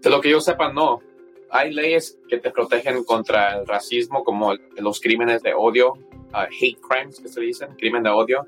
De 0.02 0.10
lo 0.10 0.22
que 0.22 0.32
yo 0.32 0.42
sepa, 0.42 0.74
no. 0.74 1.02
Hay 1.52 1.72
leyes 1.72 2.18
que 2.28 2.40
te 2.40 2.50
protegen 2.50 3.04
contra 3.04 3.60
el 3.60 3.68
racismo, 3.68 4.24
como 4.24 4.56
los 4.78 5.00
crímenes 5.00 5.44
de 5.44 5.54
odio, 5.54 5.94
uh, 6.34 6.48
hate 6.50 6.80
crimes 6.82 7.20
que 7.20 7.28
se 7.28 7.42
dicen, 7.42 7.76
crimen 7.78 8.02
de 8.02 8.10
odio, 8.10 8.48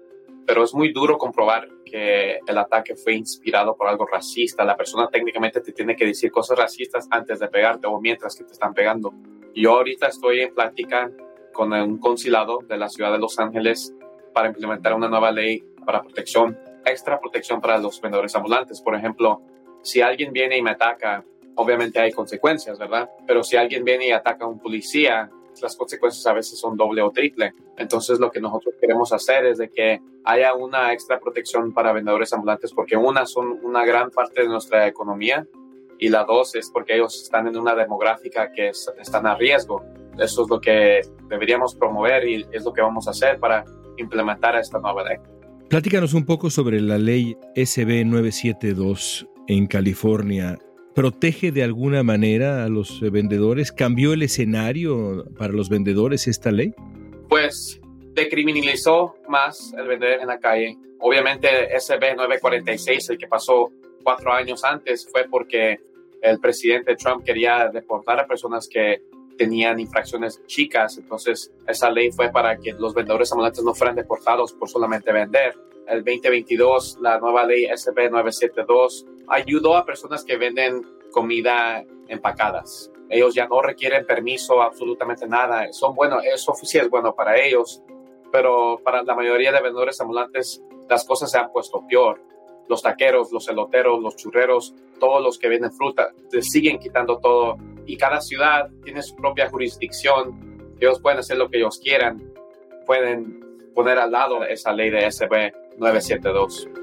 pero 0.50 0.64
es 0.64 0.74
muy 0.74 0.92
duro 0.92 1.20
comprobar 1.20 1.70
que 1.86 2.40
el 2.48 2.58
ataque 2.58 2.96
fue 2.96 3.14
inspirado 3.14 3.76
por 3.76 3.88
algo 3.88 4.08
racista. 4.08 4.66
La 4.66 4.76
persona 4.76 5.08
técnicamente 5.08 5.62
te 5.62 5.74
tiene 5.74 5.96
que 5.96 6.08
decir 6.08 6.32
cosas 6.32 6.58
racistas 6.58 7.08
antes 7.12 7.38
de 7.40 7.50
pegarte 7.50 7.86
o 7.86 8.02
mientras 8.02 8.36
que 8.36 8.46
te 8.46 8.54
están 8.54 8.74
pegando. 8.74 9.14
Yo 9.54 9.74
ahorita 9.74 10.08
estoy 10.08 10.42
en 10.42 10.56
plática 10.56 11.12
con 11.54 11.72
un 11.72 12.00
consulado 12.00 12.62
de 12.68 12.78
la 12.78 12.90
ciudad 12.90 13.12
de 13.12 13.20
Los 13.20 13.38
Ángeles 13.38 13.94
para 14.34 14.48
implementar 14.48 14.96
una 14.96 15.08
nueva 15.08 15.32
ley 15.32 15.64
para 15.86 16.02
protección, 16.02 16.58
extra 16.84 17.20
protección 17.20 17.62
para 17.62 17.78
los 17.78 18.02
vendedores 18.02 18.36
ambulantes. 18.36 18.82
Por 18.82 18.96
ejemplo, 18.96 19.44
si 19.84 20.02
alguien 20.02 20.34
viene 20.34 20.58
y 20.58 20.64
me 20.64 20.72
ataca, 20.72 21.24
obviamente 21.58 22.00
hay 22.00 22.12
consecuencias, 22.12 22.80
¿verdad? 22.80 23.08
Pero 23.28 23.44
si 23.44 23.56
alguien 23.56 23.84
viene 23.84 24.08
y 24.08 24.12
ataca 24.14 24.46
a 24.46 24.48
un 24.48 24.58
policía, 24.58 25.30
las 25.62 25.76
consecuencias 25.76 26.26
a 26.28 26.34
veces 26.34 26.60
son 26.60 26.78
doble 26.78 27.02
o 27.02 27.12
triple. 27.12 27.54
Entonces 27.78 28.20
lo 28.20 28.32
que 28.32 28.42
nosotros 28.42 28.76
queremos 28.80 29.14
hacer 29.14 29.46
es 29.46 29.58
de 29.58 29.70
que 29.70 30.02
haya 30.24 30.54
una 30.54 30.94
extra 30.94 31.20
protección 31.20 31.74
para 31.74 31.94
vendedores 31.94 32.34
ambulantes 32.34 32.74
porque 32.74 32.98
una 32.98 33.26
son 33.26 33.60
una 33.64 33.86
gran 33.86 34.12
parte 34.12 34.42
de 34.42 34.48
nuestra 34.48 34.88
economía 34.88 35.46
y 35.98 36.10
la 36.10 36.24
dos 36.24 36.56
es 36.56 36.70
porque 36.70 36.96
ellos 36.96 37.22
están 37.22 37.48
en 37.48 37.58
una 37.58 37.76
demográfica 37.76 38.52
que 38.52 38.70
están 38.70 39.28
a 39.28 39.36
riesgo. 39.36 39.84
Eso 40.18 40.44
es 40.44 40.50
lo 40.50 40.60
que 40.60 41.02
deberíamos 41.28 41.76
promover 41.76 42.28
y 42.28 42.46
es 42.52 42.64
lo 42.64 42.74
que 42.74 42.82
vamos 42.82 43.08
a 43.08 43.12
hacer 43.12 43.40
para 43.40 43.66
implementar 43.98 44.56
esta 44.56 44.80
nueva 44.80 45.04
ley. 45.04 45.18
Platícanos 45.70 46.14
un 46.14 46.26
poco 46.26 46.50
sobre 46.50 46.82
la 46.82 46.98
ley 46.98 47.38
SB 47.56 48.06
972 48.06 49.28
en 49.48 49.68
California. 49.68 50.58
¿Protege 50.96 51.52
de 51.52 51.64
alguna 51.64 52.04
manera 52.04 52.64
a 52.66 52.70
los 52.70 53.00
vendedores? 53.00 53.72
¿Cambió 53.72 54.14
el 54.14 54.24
escenario 54.24 55.26
para 55.38 55.54
los 55.54 55.70
vendedores 55.70 56.28
esta 56.28 56.52
ley? 56.52 56.74
Pues 57.30 57.80
decriminalizó 58.14 59.16
más 59.28 59.74
el 59.78 59.88
vender 59.88 60.20
en 60.20 60.28
la 60.28 60.40
calle. 60.40 60.78
Obviamente 61.00 61.48
SB 61.80 62.16
946, 62.16 63.12
el 63.12 63.18
que 63.18 63.28
pasó 63.28 63.72
cuatro 64.04 64.34
años 64.34 64.64
antes, 64.64 65.08
fue 65.10 65.26
porque 65.30 65.80
el 66.22 66.40
presidente 66.40 66.96
Trump 66.96 67.24
quería 67.24 67.70
deportar 67.70 68.20
a 68.20 68.28
personas 68.28 68.68
que 68.68 69.02
tenían 69.38 69.80
infracciones 69.80 70.46
chicas. 70.48 70.98
Entonces, 70.98 71.54
esa 71.68 71.90
ley 71.90 72.12
fue 72.12 72.30
para 72.30 72.58
que 72.58 72.74
los 72.74 72.94
vendedores 72.94 73.32
ambulantes 73.32 73.64
no 73.64 73.74
fueran 73.74 73.96
deportados 73.96 74.52
por 74.54 74.70
solamente 74.70 75.14
vender. 75.14 75.56
El 75.88 76.04
2022, 76.04 76.98
la 77.02 77.20
nueva 77.20 77.46
ley 77.46 77.66
SB 77.66 78.12
972 78.12 79.06
ayudó 79.30 79.78
a 79.78 79.86
personas 79.86 80.24
que 80.24 80.38
venden 80.38 80.82
comida 81.12 81.84
empacadas. 82.08 82.92
Ellos 83.10 83.34
ya 83.34 83.48
no 83.48 83.62
requieren 83.62 84.06
permiso, 84.06 84.62
absolutamente 84.62 85.28
nada. 85.28 85.72
Son 85.72 85.96
buenos, 85.96 86.24
eso 86.26 86.54
sí 86.62 86.78
es 86.78 86.90
bueno 86.90 87.16
para 87.16 87.40
ellos, 87.40 87.82
pero 88.32 88.80
para 88.84 89.04
la 89.04 89.16
mayoría 89.16 89.52
de 89.52 89.62
vendedores 89.62 90.00
ambulantes 90.02 90.62
las 90.88 91.06
cosas 91.06 91.32
se 91.32 91.38
han 91.38 91.52
puesto 91.52 91.86
peor. 91.88 92.22
Los 92.68 92.84
taqueros, 92.84 93.32
los 93.32 93.48
eloteros, 93.48 94.00
los 94.02 94.16
churreros, 94.16 94.76
todos 95.00 95.24
los 95.24 95.40
que 95.40 95.50
venden 95.50 95.72
fruta, 95.72 96.12
les 96.32 96.50
siguen 96.50 96.78
quitando 96.78 97.18
todo 97.18 97.58
y 97.86 97.98
cada 97.98 98.22
ciudad 98.22 98.70
tiene 98.84 99.02
su 99.02 99.16
propia 99.16 99.50
jurisdicción. 99.50 100.76
Ellos 100.80 101.00
pueden 101.00 101.20
hacer 101.20 101.38
lo 101.38 101.50
que 101.50 101.58
ellos 101.58 101.80
quieran. 101.80 102.32
Pueden 102.86 103.72
poner 103.74 103.98
al 103.98 104.12
lado 104.12 104.44
esa 104.44 104.72
ley 104.72 104.92
de 104.92 105.10
SB 105.10 105.52
972. 105.78 106.79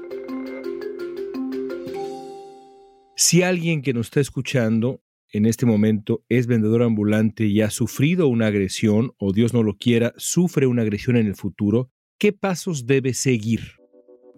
Si 3.19 3.41
alguien 3.41 3.81
que 3.81 3.95
nos 3.95 4.05
está 4.05 4.19
escuchando 4.19 5.01
en 5.33 5.47
este 5.47 5.65
momento 5.65 6.21
es 6.29 6.45
vendedor 6.45 6.83
ambulante 6.83 7.45
y 7.45 7.61
ha 7.61 7.71
sufrido 7.71 8.27
una 8.27 8.45
agresión 8.45 9.15
o 9.17 9.33
Dios 9.33 9.55
no 9.55 9.63
lo 9.63 9.73
quiera, 9.75 10.13
sufre 10.17 10.67
una 10.67 10.83
agresión 10.83 11.17
en 11.17 11.25
el 11.25 11.35
futuro, 11.35 11.89
¿qué 12.19 12.31
pasos 12.31 12.85
debe 12.85 13.15
seguir? 13.15 13.61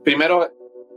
Primero, 0.05 0.47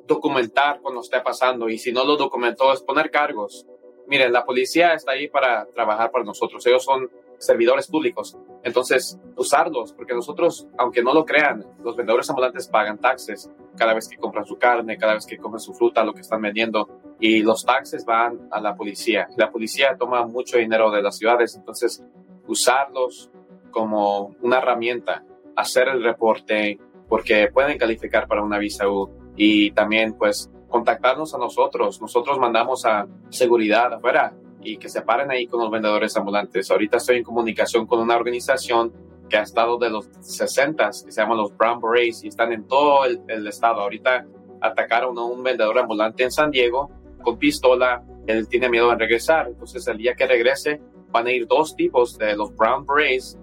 documentar 0.07 0.81
cuando 0.81 1.01
esté 1.01 1.21
pasando 1.23 1.69
y 1.69 1.77
si 1.77 1.91
no 1.91 2.05
lo 2.05 2.17
documentó 2.17 2.73
es 2.73 2.81
poner 2.83 3.11
cargos. 3.11 3.67
Miren, 4.07 4.33
la 4.33 4.45
policía 4.45 4.95
está 4.95 5.11
ahí 5.11 5.27
para 5.27 5.67
trabajar 5.67 6.13
para 6.13 6.25
nosotros. 6.25 6.65
Ellos 6.65 6.85
son 6.85 7.11
servidores 7.43 7.89
públicos. 7.89 8.39
Entonces, 8.63 9.19
usarlos, 9.37 9.93
porque 9.93 10.15
nosotros, 10.15 10.69
aunque 10.79 11.03
no 11.03 11.13
lo 11.13 11.25
crean, 11.25 11.65
los 11.83 11.97
vendedores 11.97 12.31
ambulantes 12.31 12.69
pagan 12.69 12.99
taxes 12.99 13.51
cada 13.77 13.95
vez 13.95 14.09
que 14.09 14.17
compran 14.17 14.45
su 14.45 14.57
carne, 14.59 14.97
cada 14.97 15.15
vez 15.15 15.27
que 15.27 15.37
compran 15.37 15.61
su 15.61 15.75
fruta, 15.75 16.05
lo 16.05 16.15
que 16.15 16.21
están 16.21 16.41
vendiendo. 16.41 16.89
Y 17.19 17.43
los 17.43 17.65
taxes 17.65 18.05
van 18.05 18.49
a 18.51 18.61
la 18.61 18.77
policía. 18.77 19.29
La 19.37 19.51
policía 19.51 19.97
toma 19.99 20.25
mucho 20.27 20.59
dinero 20.59 20.91
de 20.91 21.03
las 21.03 21.17
ciudades. 21.17 21.57
Entonces, 21.57 22.05
usarlos 22.47 23.31
como 23.71 24.37
una 24.43 24.59
herramienta, 24.59 25.25
hacer 25.57 25.89
el 25.89 26.03
reporte, 26.03 26.79
porque 27.09 27.49
pueden 27.53 27.79
calificar 27.79 28.29
para 28.29 28.43
una 28.43 28.59
visa 28.59 28.89
U. 28.89 29.11
Y 29.37 29.73
también, 29.73 30.15
pues, 30.15 30.51
contactarnos 30.69 31.35
a 31.35 31.39
nosotros. 31.39 32.01
Nosotros 32.01 32.39
mandamos 32.39 32.85
a 32.87 33.07
seguridad 33.31 33.93
afuera 33.93 34.35
y 34.63 34.77
que 34.77 34.89
se 34.89 35.03
paren 35.03 35.31
ahí 35.31 35.47
con 35.47 35.61
los 35.61 35.71
vendedores 35.71 36.17
ambulantes. 36.17 36.71
Ahorita 36.71 36.99
estoy 36.99 37.19
en 37.19 37.25
comunicación 37.25 37.87
con 37.87 38.01
una 38.01 38.17
organización 38.17 38.93
que 39.29 39.37
ha 39.37 39.43
estado 39.43 39.79
de 39.79 39.91
los 39.91 40.09
60 40.21 40.87
que 40.87 41.13
se 41.13 41.21
llaman 41.21 41.39
los 41.39 41.57
Brown 41.57 41.81
Berets 41.81 42.25
y 42.25 42.29
están 42.29 42.53
en 42.53 42.67
todo 42.67 43.05
el, 43.05 43.47
estado. 43.47 43.81
Ahorita 43.81 44.27
atacaron 44.61 45.17
a 45.19 45.25
un 45.25 45.43
vendedor 45.43 45.79
ambulante 45.79 46.23
en 46.25 46.31
San 46.31 46.51
Diego 46.51 46.91
con 47.23 47.39
pistola. 47.39 48.05
Él 48.27 48.47
tiene 48.49 48.69
miedo 48.69 48.91
de 48.91 48.97
regresar. 48.97 49.49
Entonces, 49.49 49.87
el 49.89 49.99
día 49.99 50.15
que 50.15 50.27
regrese, 50.27 50.81
van 51.11 51.27
a 51.27 51.33
ir 51.33 51.47
dos 51.47 51.75
tipos 51.77 52.19
de 52.19 52.37
los 52.37 52.55
Brown 52.57 52.87
Berets 52.87 53.39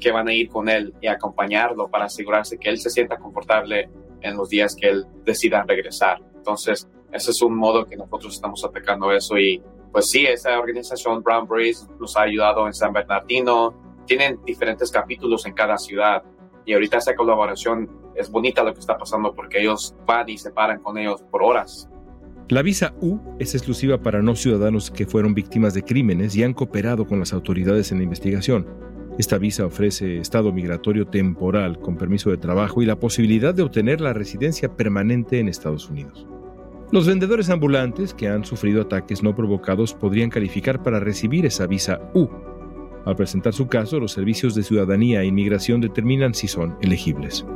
que 0.00 0.10
van 0.10 0.28
a 0.28 0.32
ir 0.32 0.48
con 0.48 0.68
él 0.68 0.94
y 1.00 1.06
acompañarlo 1.06 1.88
para 1.88 2.06
asegurarse 2.06 2.58
que 2.58 2.68
él 2.68 2.78
se 2.78 2.90
sienta 2.90 3.18
confortable 3.18 3.88
en 4.20 4.36
los 4.36 4.48
días 4.48 4.74
que 4.74 4.88
él 4.88 5.06
decida 5.24 5.64
regresar. 5.66 6.20
Entonces, 6.34 6.88
ese 7.12 7.30
es 7.30 7.42
un 7.42 7.56
modo 7.56 7.84
que 7.86 7.96
nosotros 7.96 8.34
estamos 8.34 8.64
atacando 8.64 9.12
eso 9.12 9.38
y 9.38 9.62
pues 9.92 10.08
sí, 10.10 10.26
esa 10.26 10.58
organización 10.58 11.22
Brown 11.22 11.46
Brace 11.46 11.86
nos 12.00 12.16
ha 12.16 12.22
ayudado 12.22 12.66
en 12.66 12.72
San 12.72 12.92
Bernardino. 12.92 13.74
Tienen 14.06 14.40
diferentes 14.44 14.90
capítulos 14.90 15.44
en 15.46 15.52
cada 15.52 15.76
ciudad 15.76 16.22
y 16.64 16.72
ahorita 16.72 16.96
esa 16.96 17.14
colaboración 17.14 17.90
es 18.16 18.30
bonita 18.30 18.62
lo 18.62 18.72
que 18.72 18.80
está 18.80 18.96
pasando 18.96 19.34
porque 19.34 19.60
ellos 19.60 19.94
van 20.06 20.28
y 20.28 20.38
se 20.38 20.50
paran 20.50 20.80
con 20.80 20.96
ellos 20.96 21.22
por 21.30 21.42
horas. 21.42 21.88
La 22.48 22.62
visa 22.62 22.94
U 23.00 23.18
es 23.38 23.54
exclusiva 23.54 24.02
para 24.02 24.22
no 24.22 24.34
ciudadanos 24.34 24.90
que 24.90 25.06
fueron 25.06 25.34
víctimas 25.34 25.74
de 25.74 25.82
crímenes 25.82 26.34
y 26.36 26.42
han 26.42 26.54
cooperado 26.54 27.06
con 27.06 27.18
las 27.18 27.32
autoridades 27.32 27.92
en 27.92 27.98
la 27.98 28.04
investigación. 28.04 28.66
Esta 29.18 29.38
visa 29.38 29.66
ofrece 29.66 30.18
estado 30.18 30.52
migratorio 30.52 31.06
temporal 31.06 31.78
con 31.78 31.96
permiso 31.96 32.30
de 32.30 32.38
trabajo 32.38 32.82
y 32.82 32.86
la 32.86 32.98
posibilidad 32.98 33.54
de 33.54 33.62
obtener 33.62 34.00
la 34.00 34.14
residencia 34.14 34.74
permanente 34.74 35.38
en 35.38 35.48
Estados 35.48 35.88
Unidos. 35.90 36.26
Los 36.92 37.06
vendedores 37.06 37.48
ambulantes 37.48 38.12
que 38.12 38.28
han 38.28 38.44
sufrido 38.44 38.82
ataques 38.82 39.22
no 39.22 39.34
provocados 39.34 39.94
podrían 39.94 40.28
calificar 40.28 40.82
para 40.82 41.00
recibir 41.00 41.46
esa 41.46 41.66
visa 41.66 41.98
U. 42.12 42.28
Al 43.06 43.16
presentar 43.16 43.54
su 43.54 43.66
caso, 43.66 43.98
los 43.98 44.12
servicios 44.12 44.54
de 44.54 44.62
ciudadanía 44.62 45.22
e 45.22 45.26
inmigración 45.26 45.80
determinan 45.80 46.34
si 46.34 46.48
son 46.48 46.76
elegibles. 46.82 47.46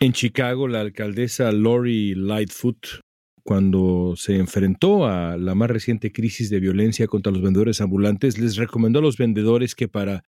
En 0.00 0.14
Chicago, 0.14 0.68
la 0.68 0.80
alcaldesa 0.80 1.52
Lori 1.52 2.14
Lightfoot, 2.14 3.02
cuando 3.44 4.14
se 4.16 4.38
enfrentó 4.38 5.04
a 5.04 5.36
la 5.36 5.54
más 5.54 5.70
reciente 5.70 6.12
crisis 6.12 6.48
de 6.48 6.60
violencia 6.60 7.06
contra 7.08 7.30
los 7.30 7.42
vendedores 7.42 7.82
ambulantes, 7.82 8.38
les 8.38 8.56
recomendó 8.56 9.00
a 9.00 9.02
los 9.02 9.18
vendedores 9.18 9.74
que 9.74 9.86
para 9.86 10.24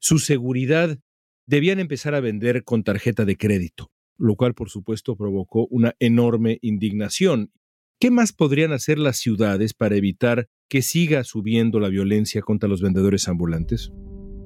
su 0.00 0.18
seguridad 0.18 0.98
debían 1.52 1.80
empezar 1.80 2.14
a 2.14 2.20
vender 2.20 2.64
con 2.64 2.82
tarjeta 2.82 3.26
de 3.26 3.36
crédito, 3.36 3.90
lo 4.16 4.36
cual 4.36 4.54
por 4.54 4.70
supuesto 4.70 5.16
provocó 5.16 5.66
una 5.68 5.94
enorme 5.98 6.58
indignación. 6.62 7.52
¿Qué 8.00 8.10
más 8.10 8.32
podrían 8.32 8.72
hacer 8.72 8.98
las 8.98 9.18
ciudades 9.18 9.74
para 9.74 9.96
evitar 9.96 10.48
que 10.70 10.80
siga 10.80 11.24
subiendo 11.24 11.78
la 11.78 11.90
violencia 11.90 12.40
contra 12.40 12.70
los 12.70 12.80
vendedores 12.80 13.28
ambulantes? 13.28 13.92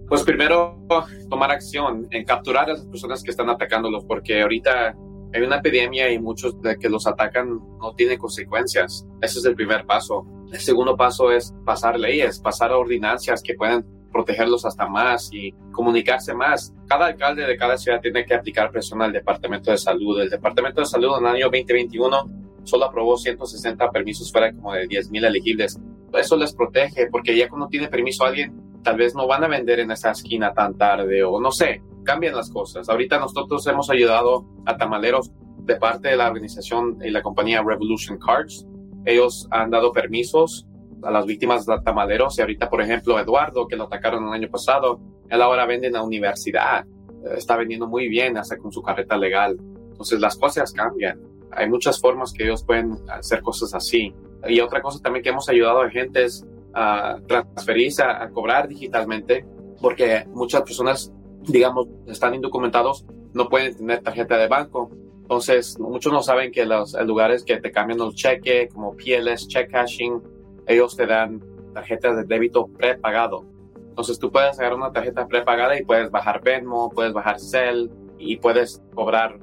Pues 0.09 0.25
primero 0.25 0.85
tomar 1.31 1.53
acción 1.53 2.09
en 2.11 2.25
capturar 2.25 2.71
a 2.71 2.73
las 2.73 2.87
personas 2.87 3.23
que 3.23 3.31
están 3.31 3.51
atacándolos, 3.51 4.05
porque 4.05 4.43
ahorita 4.43 4.97
hay 5.33 5.43
una 5.43 5.59
epidemia 5.59 6.13
y 6.13 6.19
muchos 6.19 6.61
de 6.61 6.77
que 6.77 6.89
los 6.89 7.07
atacan 7.07 7.61
no 7.81 7.95
tienen 7.97 8.19
consecuencias. 8.19 9.07
Ese 9.23 9.39
es 9.39 9.45
el 9.45 9.55
primer 9.55 9.87
paso. 9.87 10.27
El 10.53 10.59
segundo 10.59 10.97
paso 10.97 11.31
es 11.31 11.55
pasar 11.65 12.01
leyes, 12.01 12.41
pasar 12.41 12.73
ordinancias 12.73 13.45
que 13.45 13.55
puedan 13.55 13.87
protegerlos 14.17 14.65
hasta 14.65 14.89
más 14.89 15.31
y 15.33 15.53
comunicarse 15.73 16.35
más. 16.35 16.75
Cada 16.89 17.07
alcalde 17.07 17.47
de 17.47 17.57
cada 17.57 17.77
ciudad 17.77 18.01
tiene 18.01 18.25
que 18.25 18.35
aplicar 18.35 18.71
presión 18.71 19.03
al 19.03 19.13
Departamento 19.13 19.71
de 19.71 19.77
Salud. 19.77 20.21
El 20.21 20.31
Departamento 20.31 20.81
de 20.81 20.87
Salud 20.87 21.19
en 21.19 21.27
el 21.27 21.35
año 21.35 21.47
2021 21.47 22.31
solo 22.65 22.87
aprobó 22.87 23.17
160 23.19 23.91
permisos 23.91 24.33
fuera 24.33 24.53
como 24.53 24.73
de 24.73 24.89
10.000 24.89 25.27
elegibles. 25.27 25.79
Eso 26.15 26.37
les 26.37 26.55
protege 26.55 27.09
porque 27.11 27.37
ya 27.37 27.49
cuando 27.49 27.69
tiene 27.69 27.89
permiso 27.89 28.25
alguien, 28.25 28.81
tal 28.83 28.97
vez 28.97 29.15
no 29.15 29.27
van 29.27 29.45
a 29.45 29.49
vender 29.49 29.81
en 29.81 29.91
esa 29.91 30.13
esquina 30.13 30.55
tan 30.55 30.79
tarde 30.79 31.23
o 31.23 31.39
no 31.39 31.51
sé, 31.51 31.83
cambian 32.05 32.35
las 32.35 32.51
cosas. 32.51 32.89
Ahorita 32.89 33.19
nosotros 33.19 33.67
hemos 33.67 33.91
ayudado 33.91 34.47
a 34.65 34.79
tamaleros 34.79 35.31
de 35.59 35.77
parte 35.77 36.09
de 36.09 36.17
la 36.17 36.29
organización 36.29 36.99
y 37.05 37.11
la 37.11 37.23
compañía 37.23 37.63
Revolution 37.63 38.19
Cards. 38.19 38.67
Ellos 39.05 39.47
han 39.51 39.71
dado 39.71 39.93
permisos 39.93 40.67
a 41.03 41.11
las 41.11 41.27
víctimas 41.27 41.67
de 41.67 41.79
tamaleros 41.85 42.39
y 42.39 42.41
ahorita, 42.41 42.69
por 42.69 42.81
ejemplo, 42.81 43.19
Eduardo, 43.19 43.67
que 43.67 43.77
lo 43.77 43.85
atacaron 43.85 44.27
el 44.29 44.33
año 44.33 44.49
pasado, 44.51 45.01
él 45.29 45.43
ahora 45.43 45.67
vende 45.67 45.89
en 45.89 45.95
la 45.95 46.03
universidad, 46.03 46.85
eh, 47.25 47.35
está 47.37 47.57
vendiendo 47.57 47.87
muy 47.87 48.09
bien 48.09 48.37
hasta 48.37 48.57
con 48.57 48.73
su 48.73 48.83
carreta 48.83 49.17
legal. 49.17 49.57
Entonces 49.91 50.21
las 50.21 50.37
cosas 50.37 50.73
cambian. 50.73 51.21
Hay 51.53 51.69
muchas 51.69 52.01
formas 52.01 52.33
que 52.33 52.45
ellos 52.45 52.65
pueden 52.65 52.99
hacer 53.09 53.41
cosas 53.41 53.75
así. 53.75 54.15
Y 54.47 54.61
otra 54.61 54.83
cosa 54.83 55.01
también 55.01 55.23
que 55.23 55.31
hemos 55.31 55.49
ayudado 55.49 55.81
a 55.81 55.91
gente 55.91 56.25
es 56.25 56.47
a 56.75 57.19
transferirse, 57.27 58.03
a, 58.03 58.29
cobrar 58.31 58.69
digitalmente, 58.69 59.47
porque 59.81 60.27
muchas 60.29 60.63
personas, 60.63 61.13
digamos, 61.43 61.87
están 62.07 62.35
indocumentados, 62.35 63.07
no 63.33 63.49
pueden 63.49 63.77
tener 63.77 64.03
tarjeta 64.03 64.37
de 64.37 64.47
banco. 64.47 64.91
Entonces, 65.23 65.79
muchos 65.81 66.13
no 66.13 66.23
saben 66.23 66.53
que 66.53 66.67
los 66.67 66.93
lugares 67.05 67.45
que 67.45 67.57
te 67.57 67.73
cambian 67.73 67.99
los 67.99 68.15
cheques, 68.15 68.73
como 68.73 68.95
PLS, 68.95 69.49
check 69.49 69.71
cashing, 69.71 70.23
ellos 70.67 70.97
te 70.97 71.07
dan 71.07 71.43
tarjetas 71.73 72.17
de 72.17 72.25
débito 72.25 72.67
prepagado. 72.67 73.47
Entonces, 73.89 74.19
tú 74.19 74.31
puedes 74.31 74.59
agarrar 74.59 74.79
una 74.79 74.93
tarjeta 74.93 75.27
prepagada 75.27 75.79
y 75.79 75.85
puedes 75.85 76.11
bajar 76.11 76.43
Venmo, 76.43 76.91
puedes 76.91 77.13
bajar 77.13 77.41
Cell 77.41 77.89
y 78.19 78.37
puedes 78.37 78.83
cobrar. 78.95 79.39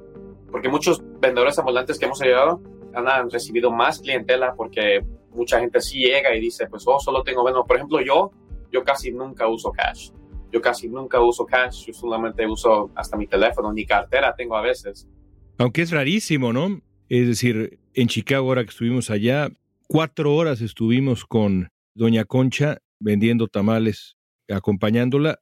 Porque 0.52 0.70
muchos 0.70 1.02
vendedores 1.20 1.58
ambulantes 1.58 1.98
que 1.98 2.06
hemos 2.06 2.22
ayudado 2.22 2.62
han 2.94 3.30
recibido 3.32 3.72
más 3.72 4.00
clientela 4.00 4.54
porque 4.56 5.04
mucha 5.32 5.60
gente 5.60 5.82
sí 5.82 6.00
llega 6.00 6.36
y 6.36 6.40
dice, 6.40 6.68
pues, 6.68 6.84
oh, 6.86 7.00
solo 7.00 7.24
tengo 7.24 7.44
Venmo. 7.44 7.66
Por 7.66 7.78
ejemplo, 7.78 8.00
yo, 8.02 8.32
yo 8.72 8.84
casi 8.84 9.12
nunca 9.12 9.48
uso 9.48 9.72
cash. 9.72 10.12
Yo 10.52 10.62
casi 10.62 10.88
nunca 10.88 11.20
uso 11.20 11.48
cash, 11.48 11.88
yo 11.88 11.94
solamente 11.94 12.46
uso 12.46 12.92
hasta 12.94 13.18
mi 13.18 13.26
teléfono, 13.26 13.74
ni 13.74 13.88
cartera 13.88 14.36
tengo 14.36 14.56
a 14.56 14.62
veces. 14.62 15.08
Aunque 15.58 15.82
es 15.82 15.90
rarísimo, 15.90 16.54
¿no? 16.54 16.80
Es 17.10 17.28
decir, 17.28 17.80
en 17.96 18.08
Chicago, 18.08 18.50
ahora 18.50 18.64
que 18.64 18.70
estuvimos 18.70 19.10
allá, 19.10 19.50
cuatro 19.88 20.36
horas 20.36 20.62
estuvimos 20.62 21.26
con 21.26 21.70
Doña 21.96 22.26
Concha 22.26 22.80
vendiendo 23.00 23.48
tamales, 23.48 24.16
acompañándola. 24.50 25.40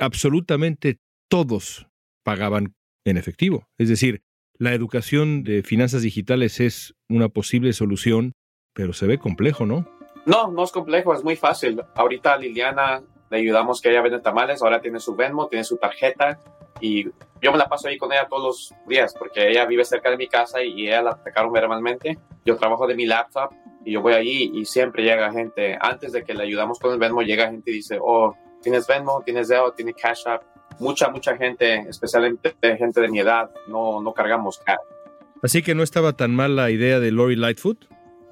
Absolutamente 0.00 0.98
todos 1.28 1.86
pagaban 2.24 2.74
en 3.04 3.16
efectivo. 3.16 3.66
Es 3.78 3.88
decir, 3.88 4.22
la 4.58 4.74
educación 4.74 5.44
de 5.44 5.62
finanzas 5.62 6.02
digitales 6.02 6.60
es 6.60 6.94
una 7.08 7.28
posible 7.28 7.72
solución, 7.72 8.32
pero 8.74 8.92
se 8.92 9.06
ve 9.06 9.18
complejo, 9.18 9.66
¿no? 9.66 9.88
No, 10.24 10.52
no 10.52 10.62
es 10.62 10.70
complejo, 10.70 11.14
es 11.14 11.24
muy 11.24 11.36
fácil. 11.36 11.82
Ahorita 11.94 12.36
Liliana 12.36 13.02
le 13.30 13.38
ayudamos 13.38 13.80
que 13.80 13.90
ella 13.90 14.02
vende 14.02 14.20
tamales, 14.20 14.62
ahora 14.62 14.80
tiene 14.80 15.00
su 15.00 15.16
Venmo, 15.16 15.48
tiene 15.48 15.64
su 15.64 15.78
tarjeta 15.78 16.40
y 16.80 17.04
yo 17.40 17.50
me 17.50 17.58
la 17.58 17.68
paso 17.68 17.88
ahí 17.88 17.98
con 17.98 18.12
ella 18.12 18.28
todos 18.28 18.44
los 18.44 18.88
días 18.88 19.14
porque 19.18 19.48
ella 19.50 19.66
vive 19.66 19.84
cerca 19.84 20.10
de 20.10 20.16
mi 20.16 20.28
casa 20.28 20.62
y 20.62 20.86
ella 20.86 21.02
la 21.02 21.10
atacaron 21.10 21.52
verbalmente. 21.52 22.18
Yo 22.44 22.56
trabajo 22.56 22.86
de 22.86 22.94
mi 22.94 23.06
laptop 23.06 23.52
y 23.84 23.92
yo 23.92 24.02
voy 24.02 24.14
allí 24.14 24.50
y 24.54 24.64
siempre 24.64 25.02
llega 25.02 25.32
gente, 25.32 25.76
antes 25.80 26.12
de 26.12 26.24
que 26.24 26.34
le 26.34 26.44
ayudamos 26.44 26.78
con 26.78 26.92
el 26.92 26.98
Venmo, 26.98 27.22
llega 27.22 27.50
gente 27.50 27.70
y 27.70 27.74
dice, 27.74 27.98
oh, 28.00 28.34
¿tienes 28.62 28.86
Venmo? 28.86 29.22
¿Tienes 29.24 29.48
Zelle? 29.48 29.72
¿Tienes 29.76 29.96
Cash 29.96 30.26
App? 30.26 30.42
mucha, 30.78 31.08
mucha 31.08 31.36
gente, 31.36 31.86
especialmente 31.88 32.54
gente 32.60 33.00
de 33.00 33.08
mi 33.08 33.20
edad, 33.20 33.50
no, 33.68 34.00
no 34.02 34.12
cargamos 34.12 34.58
cash. 34.58 34.78
Así 35.42 35.62
que 35.62 35.74
no 35.74 35.82
estaba 35.82 36.12
tan 36.12 36.34
mal 36.34 36.56
la 36.56 36.70
idea 36.70 37.00
de 37.00 37.10
Lori 37.10 37.36
Lightfoot. 37.36 37.86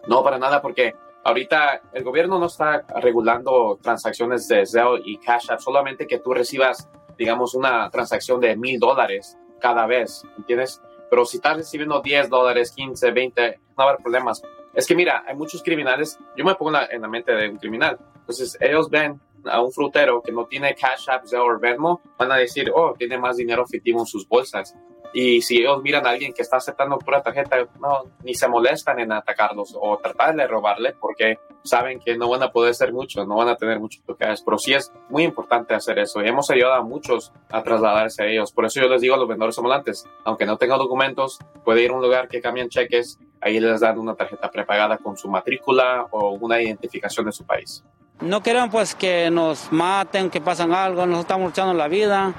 No, 0.09 0.23
para 0.23 0.39
nada, 0.39 0.63
porque 0.63 0.95
ahorita 1.25 1.83
el 1.93 2.05
gobierno 2.05 2.39
no 2.39 2.47
está 2.47 2.85
regulando 3.01 3.79
transacciones 3.83 4.49
de 4.49 4.67
Zelle 4.67 5.01
y 5.05 5.19
Cash 5.19 5.51
App, 5.51 5.61
solamente 5.61 6.07
que 6.07 6.19
tú 6.19 6.33
recibas, 6.33 6.89
digamos, 7.19 7.55
una 7.55 7.91
transacción 7.91 8.41
de 8.41 8.57
mil 8.57 8.79
dólares 8.79 9.37
cada 9.61 9.87
vez, 9.87 10.25
¿entiendes? 10.39 10.81
Pero 11.11 11.25
si 11.25 11.39
estás 11.39 11.57
recibiendo 11.57 12.01
10 12.01 12.29
dólares, 12.29 12.71
15, 12.71 13.11
20, 13.11 13.61
no 13.71 13.75
va 13.77 13.85
a 13.85 13.89
haber 13.89 14.03
problemas. 14.03 14.41
Es 14.73 14.87
que 14.87 14.95
mira, 14.95 15.25
hay 15.27 15.35
muchos 15.35 15.63
criminales, 15.63 16.19
yo 16.37 16.45
me 16.45 16.55
pongo 16.55 16.73
en 16.91 17.03
la 17.03 17.09
mente 17.09 17.33
de 17.33 17.49
un 17.49 17.57
criminal, 17.57 17.99
entonces 18.15 18.57
ellos 18.61 18.89
ven 18.89 19.21
a 19.45 19.63
un 19.63 19.73
frutero 19.73 20.23
que 20.23 20.33
no 20.33 20.47
tiene 20.47 20.75
Cash 20.75 21.09
App, 21.09 21.25
o 21.33 21.59
Venmo, 21.59 22.01
van 22.19 22.33
a 22.33 22.37
decir, 22.37 22.71
oh, 22.75 22.95
tiene 22.97 23.19
más 23.19 23.37
dinero 23.37 23.65
efectivo 23.65 24.01
en 24.01 24.07
sus 24.07 24.29
bolsas. 24.29 24.77
Y 25.13 25.43
si 25.43 25.59
ellos 25.59 25.83
miran 25.83 26.07
a 26.07 26.11
alguien 26.11 26.33
que 26.33 26.43
está 26.43 26.59
aceptando 26.59 26.99
pura 26.99 27.23
tarjeta, 27.23 27.57
no, 27.81 28.05
ni 28.23 28.35
se 28.35 28.49
molestan 28.49 29.01
en 29.01 29.13
atacarlos 29.13 29.77
o 29.81 29.99
tratar 29.99 30.37
de 30.37 30.47
robarle 30.47 30.95
porque 31.01 31.39
saben 31.63 32.01
que 32.01 32.17
no 32.17 32.29
van 32.29 32.43
a 32.43 32.51
poder 32.51 32.71
hacer 32.71 32.93
mucho, 32.93 33.25
no 33.25 33.37
van 33.37 33.49
a 33.49 33.57
tener 33.57 33.81
mucho 33.81 34.01
cash. 34.19 34.41
Pero 34.45 34.59
sí 34.59 34.75
es 34.75 34.93
muy 35.09 35.25
importante 35.25 35.75
hacer 35.75 35.99
eso 35.99 36.23
y 36.23 36.29
hemos 36.29 36.51
ayudado 36.51 36.75
a 36.75 36.83
muchos 36.83 37.33
a 37.51 37.63
trasladarse 37.63 38.23
a 38.23 38.27
ellos. 38.27 38.53
Por 38.53 38.65
eso 38.65 38.81
yo 38.81 38.89
les 38.89 39.01
digo 39.01 39.15
a 39.15 39.19
los 39.19 39.29
vendedores 39.29 39.59
ambulantes, 39.59 40.05
aunque 40.25 40.47
no 40.47 40.57
tengan 40.57 40.79
documentos, 40.79 41.39
puede 41.65 41.83
ir 41.83 41.91
a 41.91 41.95
un 41.95 42.03
lugar 42.03 42.29
que 42.29 42.41
cambien 42.41 42.69
cheques, 42.69 43.19
ahí 43.41 43.59
les 43.59 43.81
dan 43.81 43.99
una 43.99 44.15
tarjeta 44.15 44.51
prepagada 44.51 44.99
con 44.99 45.17
su 45.17 45.29
matrícula 45.29 46.07
o 46.11 46.31
una 46.31 46.61
identificación 46.63 47.27
de 47.27 47.33
su 47.33 47.45
país. 47.45 47.85
No 48.21 48.43
queremos 48.43 48.69
pues 48.71 48.95
que 48.95 49.31
nos 49.31 49.73
maten, 49.73 50.29
que 50.29 50.43
pasen 50.43 50.75
algo, 50.75 51.07
nosotros 51.07 51.21
estamos 51.21 51.47
luchando 51.49 51.73
la 51.73 51.89
vida, 51.89 52.35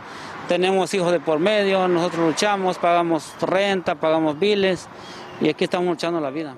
tenemos 0.52 0.94
hijos 0.94 1.14
de 1.14 1.22
por 1.22 1.40
medio, 1.40 1.88
nosotros 1.88 2.28
luchamos, 2.28 2.78
pagamos 2.78 3.34
renta, 3.40 3.96
pagamos 3.96 4.38
biles 4.38 4.90
y 5.40 5.48
aquí 5.48 5.64
estamos 5.64 5.88
luchando 5.88 6.20
la 6.20 6.30
vida. 6.30 6.58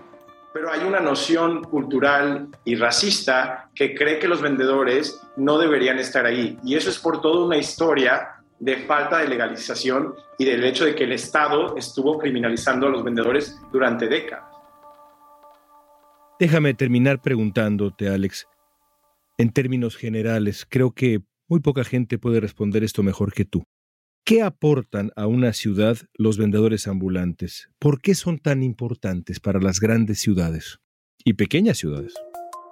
Pero 0.52 0.72
hay 0.72 0.80
una 0.80 1.00
noción 1.00 1.64
cultural 1.64 2.48
y 2.66 2.74
racista 2.74 3.70
que 3.76 3.94
cree 3.94 4.18
que 4.18 4.28
los 4.28 4.42
vendedores 4.42 5.22
no 5.38 5.60
deberían 5.60 6.00
estar 6.00 6.26
ahí 6.26 6.58
y 6.64 6.74
eso 6.74 6.90
es 6.90 6.98
por 6.98 7.22
toda 7.22 7.46
una 7.46 7.56
historia 7.56 8.30
de 8.58 8.78
falta 8.78 9.20
de 9.20 9.28
legalización 9.28 10.16
y 10.40 10.46
del 10.46 10.64
hecho 10.64 10.86
de 10.86 10.96
que 10.96 11.04
el 11.04 11.12
Estado 11.12 11.78
estuvo 11.78 12.18
criminalizando 12.18 12.88
a 12.88 12.90
los 12.90 13.04
vendedores 13.04 13.62
durante 13.72 14.08
décadas. 14.08 14.46
Déjame 16.40 16.74
terminar 16.74 17.22
preguntándote, 17.22 18.10
Alex. 18.10 18.48
En 19.38 19.54
términos 19.54 19.96
generales, 19.96 20.66
creo 20.68 20.94
que 20.94 21.22
muy 21.48 21.60
poca 21.60 21.84
gente 21.84 22.18
puede 22.18 22.40
responder 22.40 22.84
esto 22.84 23.04
mejor 23.04 23.34
que 23.34 23.46
tú. 23.46 23.64
¿Qué 24.26 24.42
aportan 24.42 25.12
a 25.18 25.28
una 25.28 25.52
ciudad 25.52 25.98
los 26.14 26.38
vendedores 26.38 26.88
ambulantes? 26.88 27.70
¿Por 27.78 28.00
qué 28.00 28.16
son 28.16 28.40
tan 28.40 28.64
importantes 28.64 29.42
para 29.42 29.60
las 29.60 29.82
grandes 29.82 30.22
ciudades 30.22 30.80
y 31.26 31.34
pequeñas 31.34 31.78
ciudades? 31.78 32.14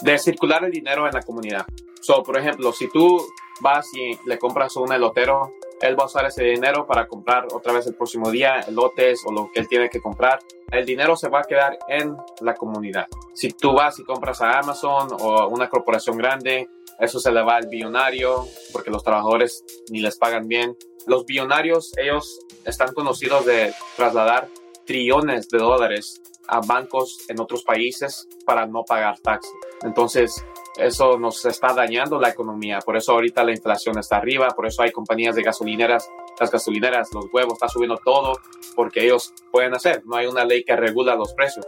De 0.02 0.18
circular 0.18 0.64
el 0.64 0.72
dinero 0.72 1.08
en 1.08 1.14
la 1.14 1.22
comunidad. 1.22 1.66
So, 2.02 2.24
por 2.24 2.38
ejemplo, 2.38 2.72
si 2.72 2.88
tú 2.88 3.22
vas 3.60 3.86
y 3.94 4.18
le 4.30 4.40
compras 4.40 4.78
a 4.78 4.80
un 4.80 4.94
elotero, 4.94 5.52
él 5.82 6.00
va 6.00 6.04
a 6.04 6.06
usar 6.06 6.26
ese 6.26 6.46
dinero 6.46 6.88
para 6.88 7.06
comprar 7.06 7.48
otra 7.52 7.74
vez 7.74 7.86
el 7.86 7.96
próximo 7.96 8.32
día 8.32 8.62
elotes 8.62 9.22
o 9.26 9.34
lo 9.34 9.50
que 9.54 9.60
él 9.60 9.68
tiene 9.68 9.90
que 9.90 10.00
comprar. 10.00 10.40
El 10.72 10.86
dinero 10.86 11.18
se 11.18 11.28
va 11.28 11.42
a 11.42 11.44
quedar 11.44 11.78
en 11.90 12.16
la 12.40 12.54
comunidad. 12.54 13.08
Si 13.34 13.50
tú 13.50 13.74
vas 13.74 14.00
y 14.00 14.06
compras 14.06 14.42
a 14.42 14.58
Amazon 14.58 15.10
o 15.20 15.50
una 15.50 15.68
corporación 15.68 16.18
grande, 16.18 16.70
eso 17.02 17.20
se 17.20 17.32
le 17.32 17.42
va 17.42 17.56
al 17.56 17.68
billonario 17.68 18.48
porque 18.72 18.92
los 18.92 19.04
trabajadores 19.04 19.64
ni 19.90 20.00
les 20.00 20.18
pagan 20.18 20.48
bien. 20.48 20.78
Los 21.08 21.26
billonarios, 21.26 21.92
ellos 21.98 22.40
están 22.64 22.94
conocidos 22.94 23.46
de 23.46 23.74
trasladar 23.98 24.48
trillones 24.86 25.50
de 25.50 25.58
dólares 25.58 26.22
a 26.48 26.60
bancos 26.62 27.26
en 27.28 27.40
otros 27.40 27.64
países 27.64 28.28
para 28.46 28.68
no 28.68 28.84
pagar 28.84 29.20
taxes. 29.20 29.52
Entonces, 29.84 30.44
eso 30.78 31.18
nos 31.18 31.44
está 31.46 31.74
dañando 31.74 32.20
la 32.20 32.30
economía. 32.30 32.80
Por 32.80 32.98
eso 32.98 33.14
ahorita 33.14 33.44
la 33.44 33.52
inflación 33.52 33.98
está 33.98 34.18
arriba, 34.18 34.50
por 34.50 34.68
eso 34.68 34.84
hay 34.84 34.92
compañías 34.92 35.36
de 35.36 35.44
gasolineras, 35.44 36.08
las 36.40 36.52
gasolineras, 36.52 37.12
los 37.14 37.26
huevos, 37.34 37.54
está 37.54 37.68
subiendo 37.68 37.98
todo 37.98 38.34
porque 38.76 39.04
ellos 39.06 39.34
pueden 39.52 39.74
hacer. 39.74 40.04
No 40.06 40.16
hay 40.18 40.28
una 40.28 40.46
ley 40.46 40.64
que 40.64 40.76
regula 40.76 41.16
los 41.16 41.34
precios. 41.34 41.66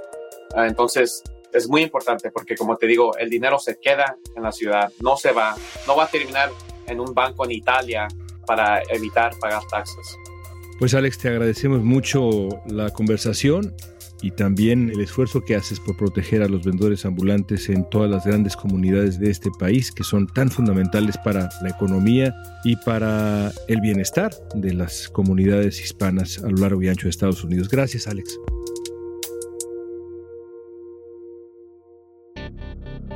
Ah, 0.56 0.68
entonces, 0.68 1.24
es 1.54 1.70
muy 1.70 1.82
importante 1.84 2.32
porque, 2.32 2.56
como 2.56 2.78
te 2.78 2.88
digo, 2.88 3.16
el 3.18 3.30
dinero 3.30 3.60
se 3.60 3.80
queda 3.80 4.18
en 4.36 4.44
la 4.44 4.52
ciudad, 4.52 4.92
no 5.02 5.18
se 5.18 5.32
va, 5.32 5.56
no 5.88 5.96
va 5.96 6.06
a 6.06 6.08
terminar 6.08 6.50
en 6.88 7.00
un 7.00 7.14
banco 7.14 7.46
en 7.46 7.52
Italia 7.52 8.08
para 8.46 8.82
evitar 8.90 9.34
pagar 9.40 9.62
taxes. 9.70 10.18
Pues 10.80 10.94
Alex, 10.94 11.18
te 11.18 11.30
agradecemos 11.30 11.82
mucho 11.82 12.50
la 12.66 12.90
conversación 12.90 13.74
y 14.22 14.32
también 14.32 14.90
el 14.90 15.02
esfuerzo 15.02 15.44
que 15.44 15.56
haces 15.56 15.80
por 15.80 15.98
proteger 15.98 16.42
a 16.42 16.48
los 16.48 16.64
vendedores 16.64 17.06
ambulantes 17.06 17.70
en 17.70 17.88
todas 17.90 18.10
las 18.10 18.26
grandes 18.26 18.56
comunidades 18.56 19.20
de 19.20 19.30
este 19.30 19.52
país 19.60 19.92
que 19.92 20.04
son 20.04 20.28
tan 20.28 20.50
fundamentales 20.50 21.18
para 21.18 21.50
la 21.62 21.70
economía 21.70 22.34
y 22.64 22.76
para 22.78 23.52
el 23.68 23.82
bienestar 23.82 24.32
de 24.56 24.74
las 24.74 25.10
comunidades 25.10 25.82
hispanas 25.82 26.42
a 26.42 26.50
lo 26.50 26.58
largo 26.58 26.82
y 26.82 26.88
ancho 26.88 27.04
de 27.04 27.12
Estados 27.12 27.44
Unidos. 27.44 27.70
Gracias, 27.70 28.08
Alex. 28.08 28.40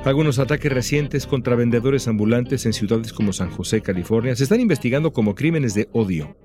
Algunos 0.07 0.39
ataques 0.39 0.71
recientes 0.71 1.27
contra 1.27 1.57
vendedores 1.57 2.07
ambulantes 2.07 2.65
en 2.65 2.71
ciudades 2.71 3.11
como 3.11 3.33
San 3.33 3.49
José, 3.49 3.81
California, 3.81 4.37
se 4.37 4.43
están 4.43 4.61
investigando 4.61 5.11
como 5.11 5.35
crímenes 5.35 5.73
de 5.73 5.89
odio. 5.91 6.37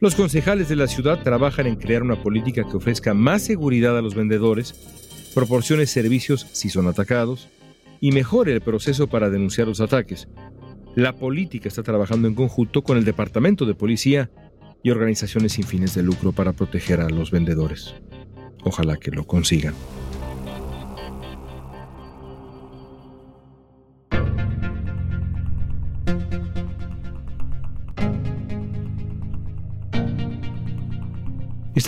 Los 0.00 0.16
concejales 0.16 0.68
de 0.68 0.74
la 0.74 0.88
ciudad 0.88 1.22
trabajan 1.22 1.68
en 1.68 1.76
crear 1.76 2.02
una 2.02 2.20
política 2.20 2.64
que 2.68 2.76
ofrezca 2.76 3.14
más 3.14 3.42
seguridad 3.42 3.96
a 3.96 4.02
los 4.02 4.16
vendedores, 4.16 4.74
proporcione 5.32 5.86
servicios 5.86 6.48
si 6.50 6.70
son 6.70 6.88
atacados 6.88 7.48
y 8.00 8.10
mejore 8.10 8.52
el 8.52 8.62
proceso 8.62 9.06
para 9.06 9.30
denunciar 9.30 9.68
los 9.68 9.80
ataques. 9.80 10.26
La 10.96 11.14
política 11.14 11.68
está 11.68 11.84
trabajando 11.84 12.26
en 12.26 12.34
conjunto 12.34 12.82
con 12.82 12.98
el 12.98 13.04
Departamento 13.04 13.64
de 13.64 13.74
Policía 13.74 14.28
y 14.82 14.90
organizaciones 14.90 15.52
sin 15.52 15.64
fines 15.64 15.94
de 15.94 16.02
lucro 16.02 16.32
para 16.32 16.52
proteger 16.52 17.00
a 17.00 17.08
los 17.08 17.30
vendedores. 17.30 17.94
Ojalá 18.64 18.96
que 18.96 19.12
lo 19.12 19.24
consigan. 19.24 19.74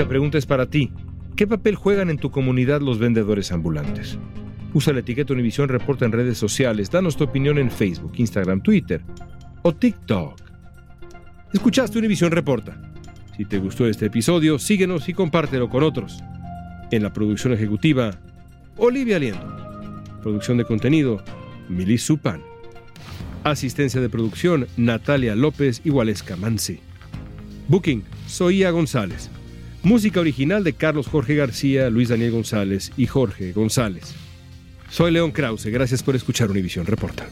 Esta 0.00 0.08
pregunta 0.08 0.38
es 0.38 0.46
para 0.46 0.64
ti. 0.64 0.90
¿Qué 1.36 1.46
papel 1.46 1.74
juegan 1.74 2.08
en 2.08 2.16
tu 2.16 2.30
comunidad 2.30 2.80
los 2.80 2.98
vendedores 2.98 3.52
ambulantes? 3.52 4.16
Usa 4.72 4.94
la 4.94 5.00
etiqueta 5.00 5.34
Univisión 5.34 5.68
Reporta 5.68 6.06
en 6.06 6.12
redes 6.12 6.38
sociales. 6.38 6.90
Danos 6.90 7.18
tu 7.18 7.24
opinión 7.24 7.58
en 7.58 7.70
Facebook, 7.70 8.12
Instagram, 8.16 8.62
Twitter 8.62 9.02
o 9.60 9.74
TikTok. 9.74 10.40
Escuchaste 11.52 11.98
Univisión 11.98 12.30
Reporta. 12.30 12.80
Si 13.36 13.44
te 13.44 13.58
gustó 13.58 13.86
este 13.86 14.06
episodio, 14.06 14.58
síguenos 14.58 15.06
y 15.10 15.12
compártelo 15.12 15.68
con 15.68 15.82
otros. 15.82 16.24
En 16.90 17.02
la 17.02 17.12
producción 17.12 17.52
ejecutiva, 17.52 18.12
Olivia 18.78 19.18
Liendo. 19.18 20.02
Producción 20.22 20.56
de 20.56 20.64
contenido, 20.64 21.22
Mili 21.68 21.98
Supan. 21.98 22.40
Asistencia 23.44 24.00
de 24.00 24.08
producción, 24.08 24.66
Natalia 24.78 25.36
López 25.36 25.82
y 25.84 25.90
Waleska 25.90 26.36
Mansi. 26.36 26.80
Booking, 27.68 28.02
Soía 28.26 28.70
González. 28.70 29.30
Música 29.82 30.20
original 30.20 30.62
de 30.62 30.74
Carlos 30.74 31.06
Jorge 31.06 31.34
García, 31.34 31.88
Luis 31.88 32.10
Daniel 32.10 32.32
González 32.32 32.92
y 32.98 33.06
Jorge 33.06 33.52
González. 33.52 34.14
Soy 34.90 35.10
León 35.10 35.32
Krause, 35.32 35.66
gracias 35.66 36.02
por 36.02 36.14
escuchar 36.14 36.50
Univisión 36.50 36.84
Reporta. 36.84 37.26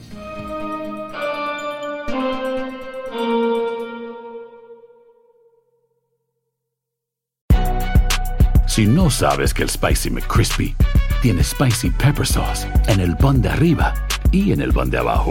Si 8.67 8.87
no 8.87 9.11
sabes 9.11 9.53
que 9.53 9.65
el 9.65 9.69
Spicy 9.69 10.09
McCrispy 10.09 10.75
tiene 11.21 11.43
Spicy 11.43 11.91
Pepper 11.91 12.27
Sauce 12.27 12.67
en 12.87 13.01
el 13.01 13.17
pan 13.17 13.43
de 13.43 13.49
arriba 13.49 13.93
y 14.31 14.53
en 14.53 14.61
el 14.61 14.73
pan 14.73 14.89
de 14.89 14.99
abajo, 14.99 15.31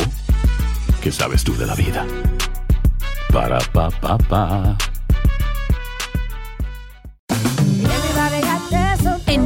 ¿qué 1.01 1.11
sabes 1.11 1.43
tú 1.43 1.55
de 1.55 1.65
la 1.65 1.73
vida? 1.73 2.05
Para, 3.31 3.59
pa, 3.71 3.89
pa, 3.89 4.17
pa. 4.17 4.77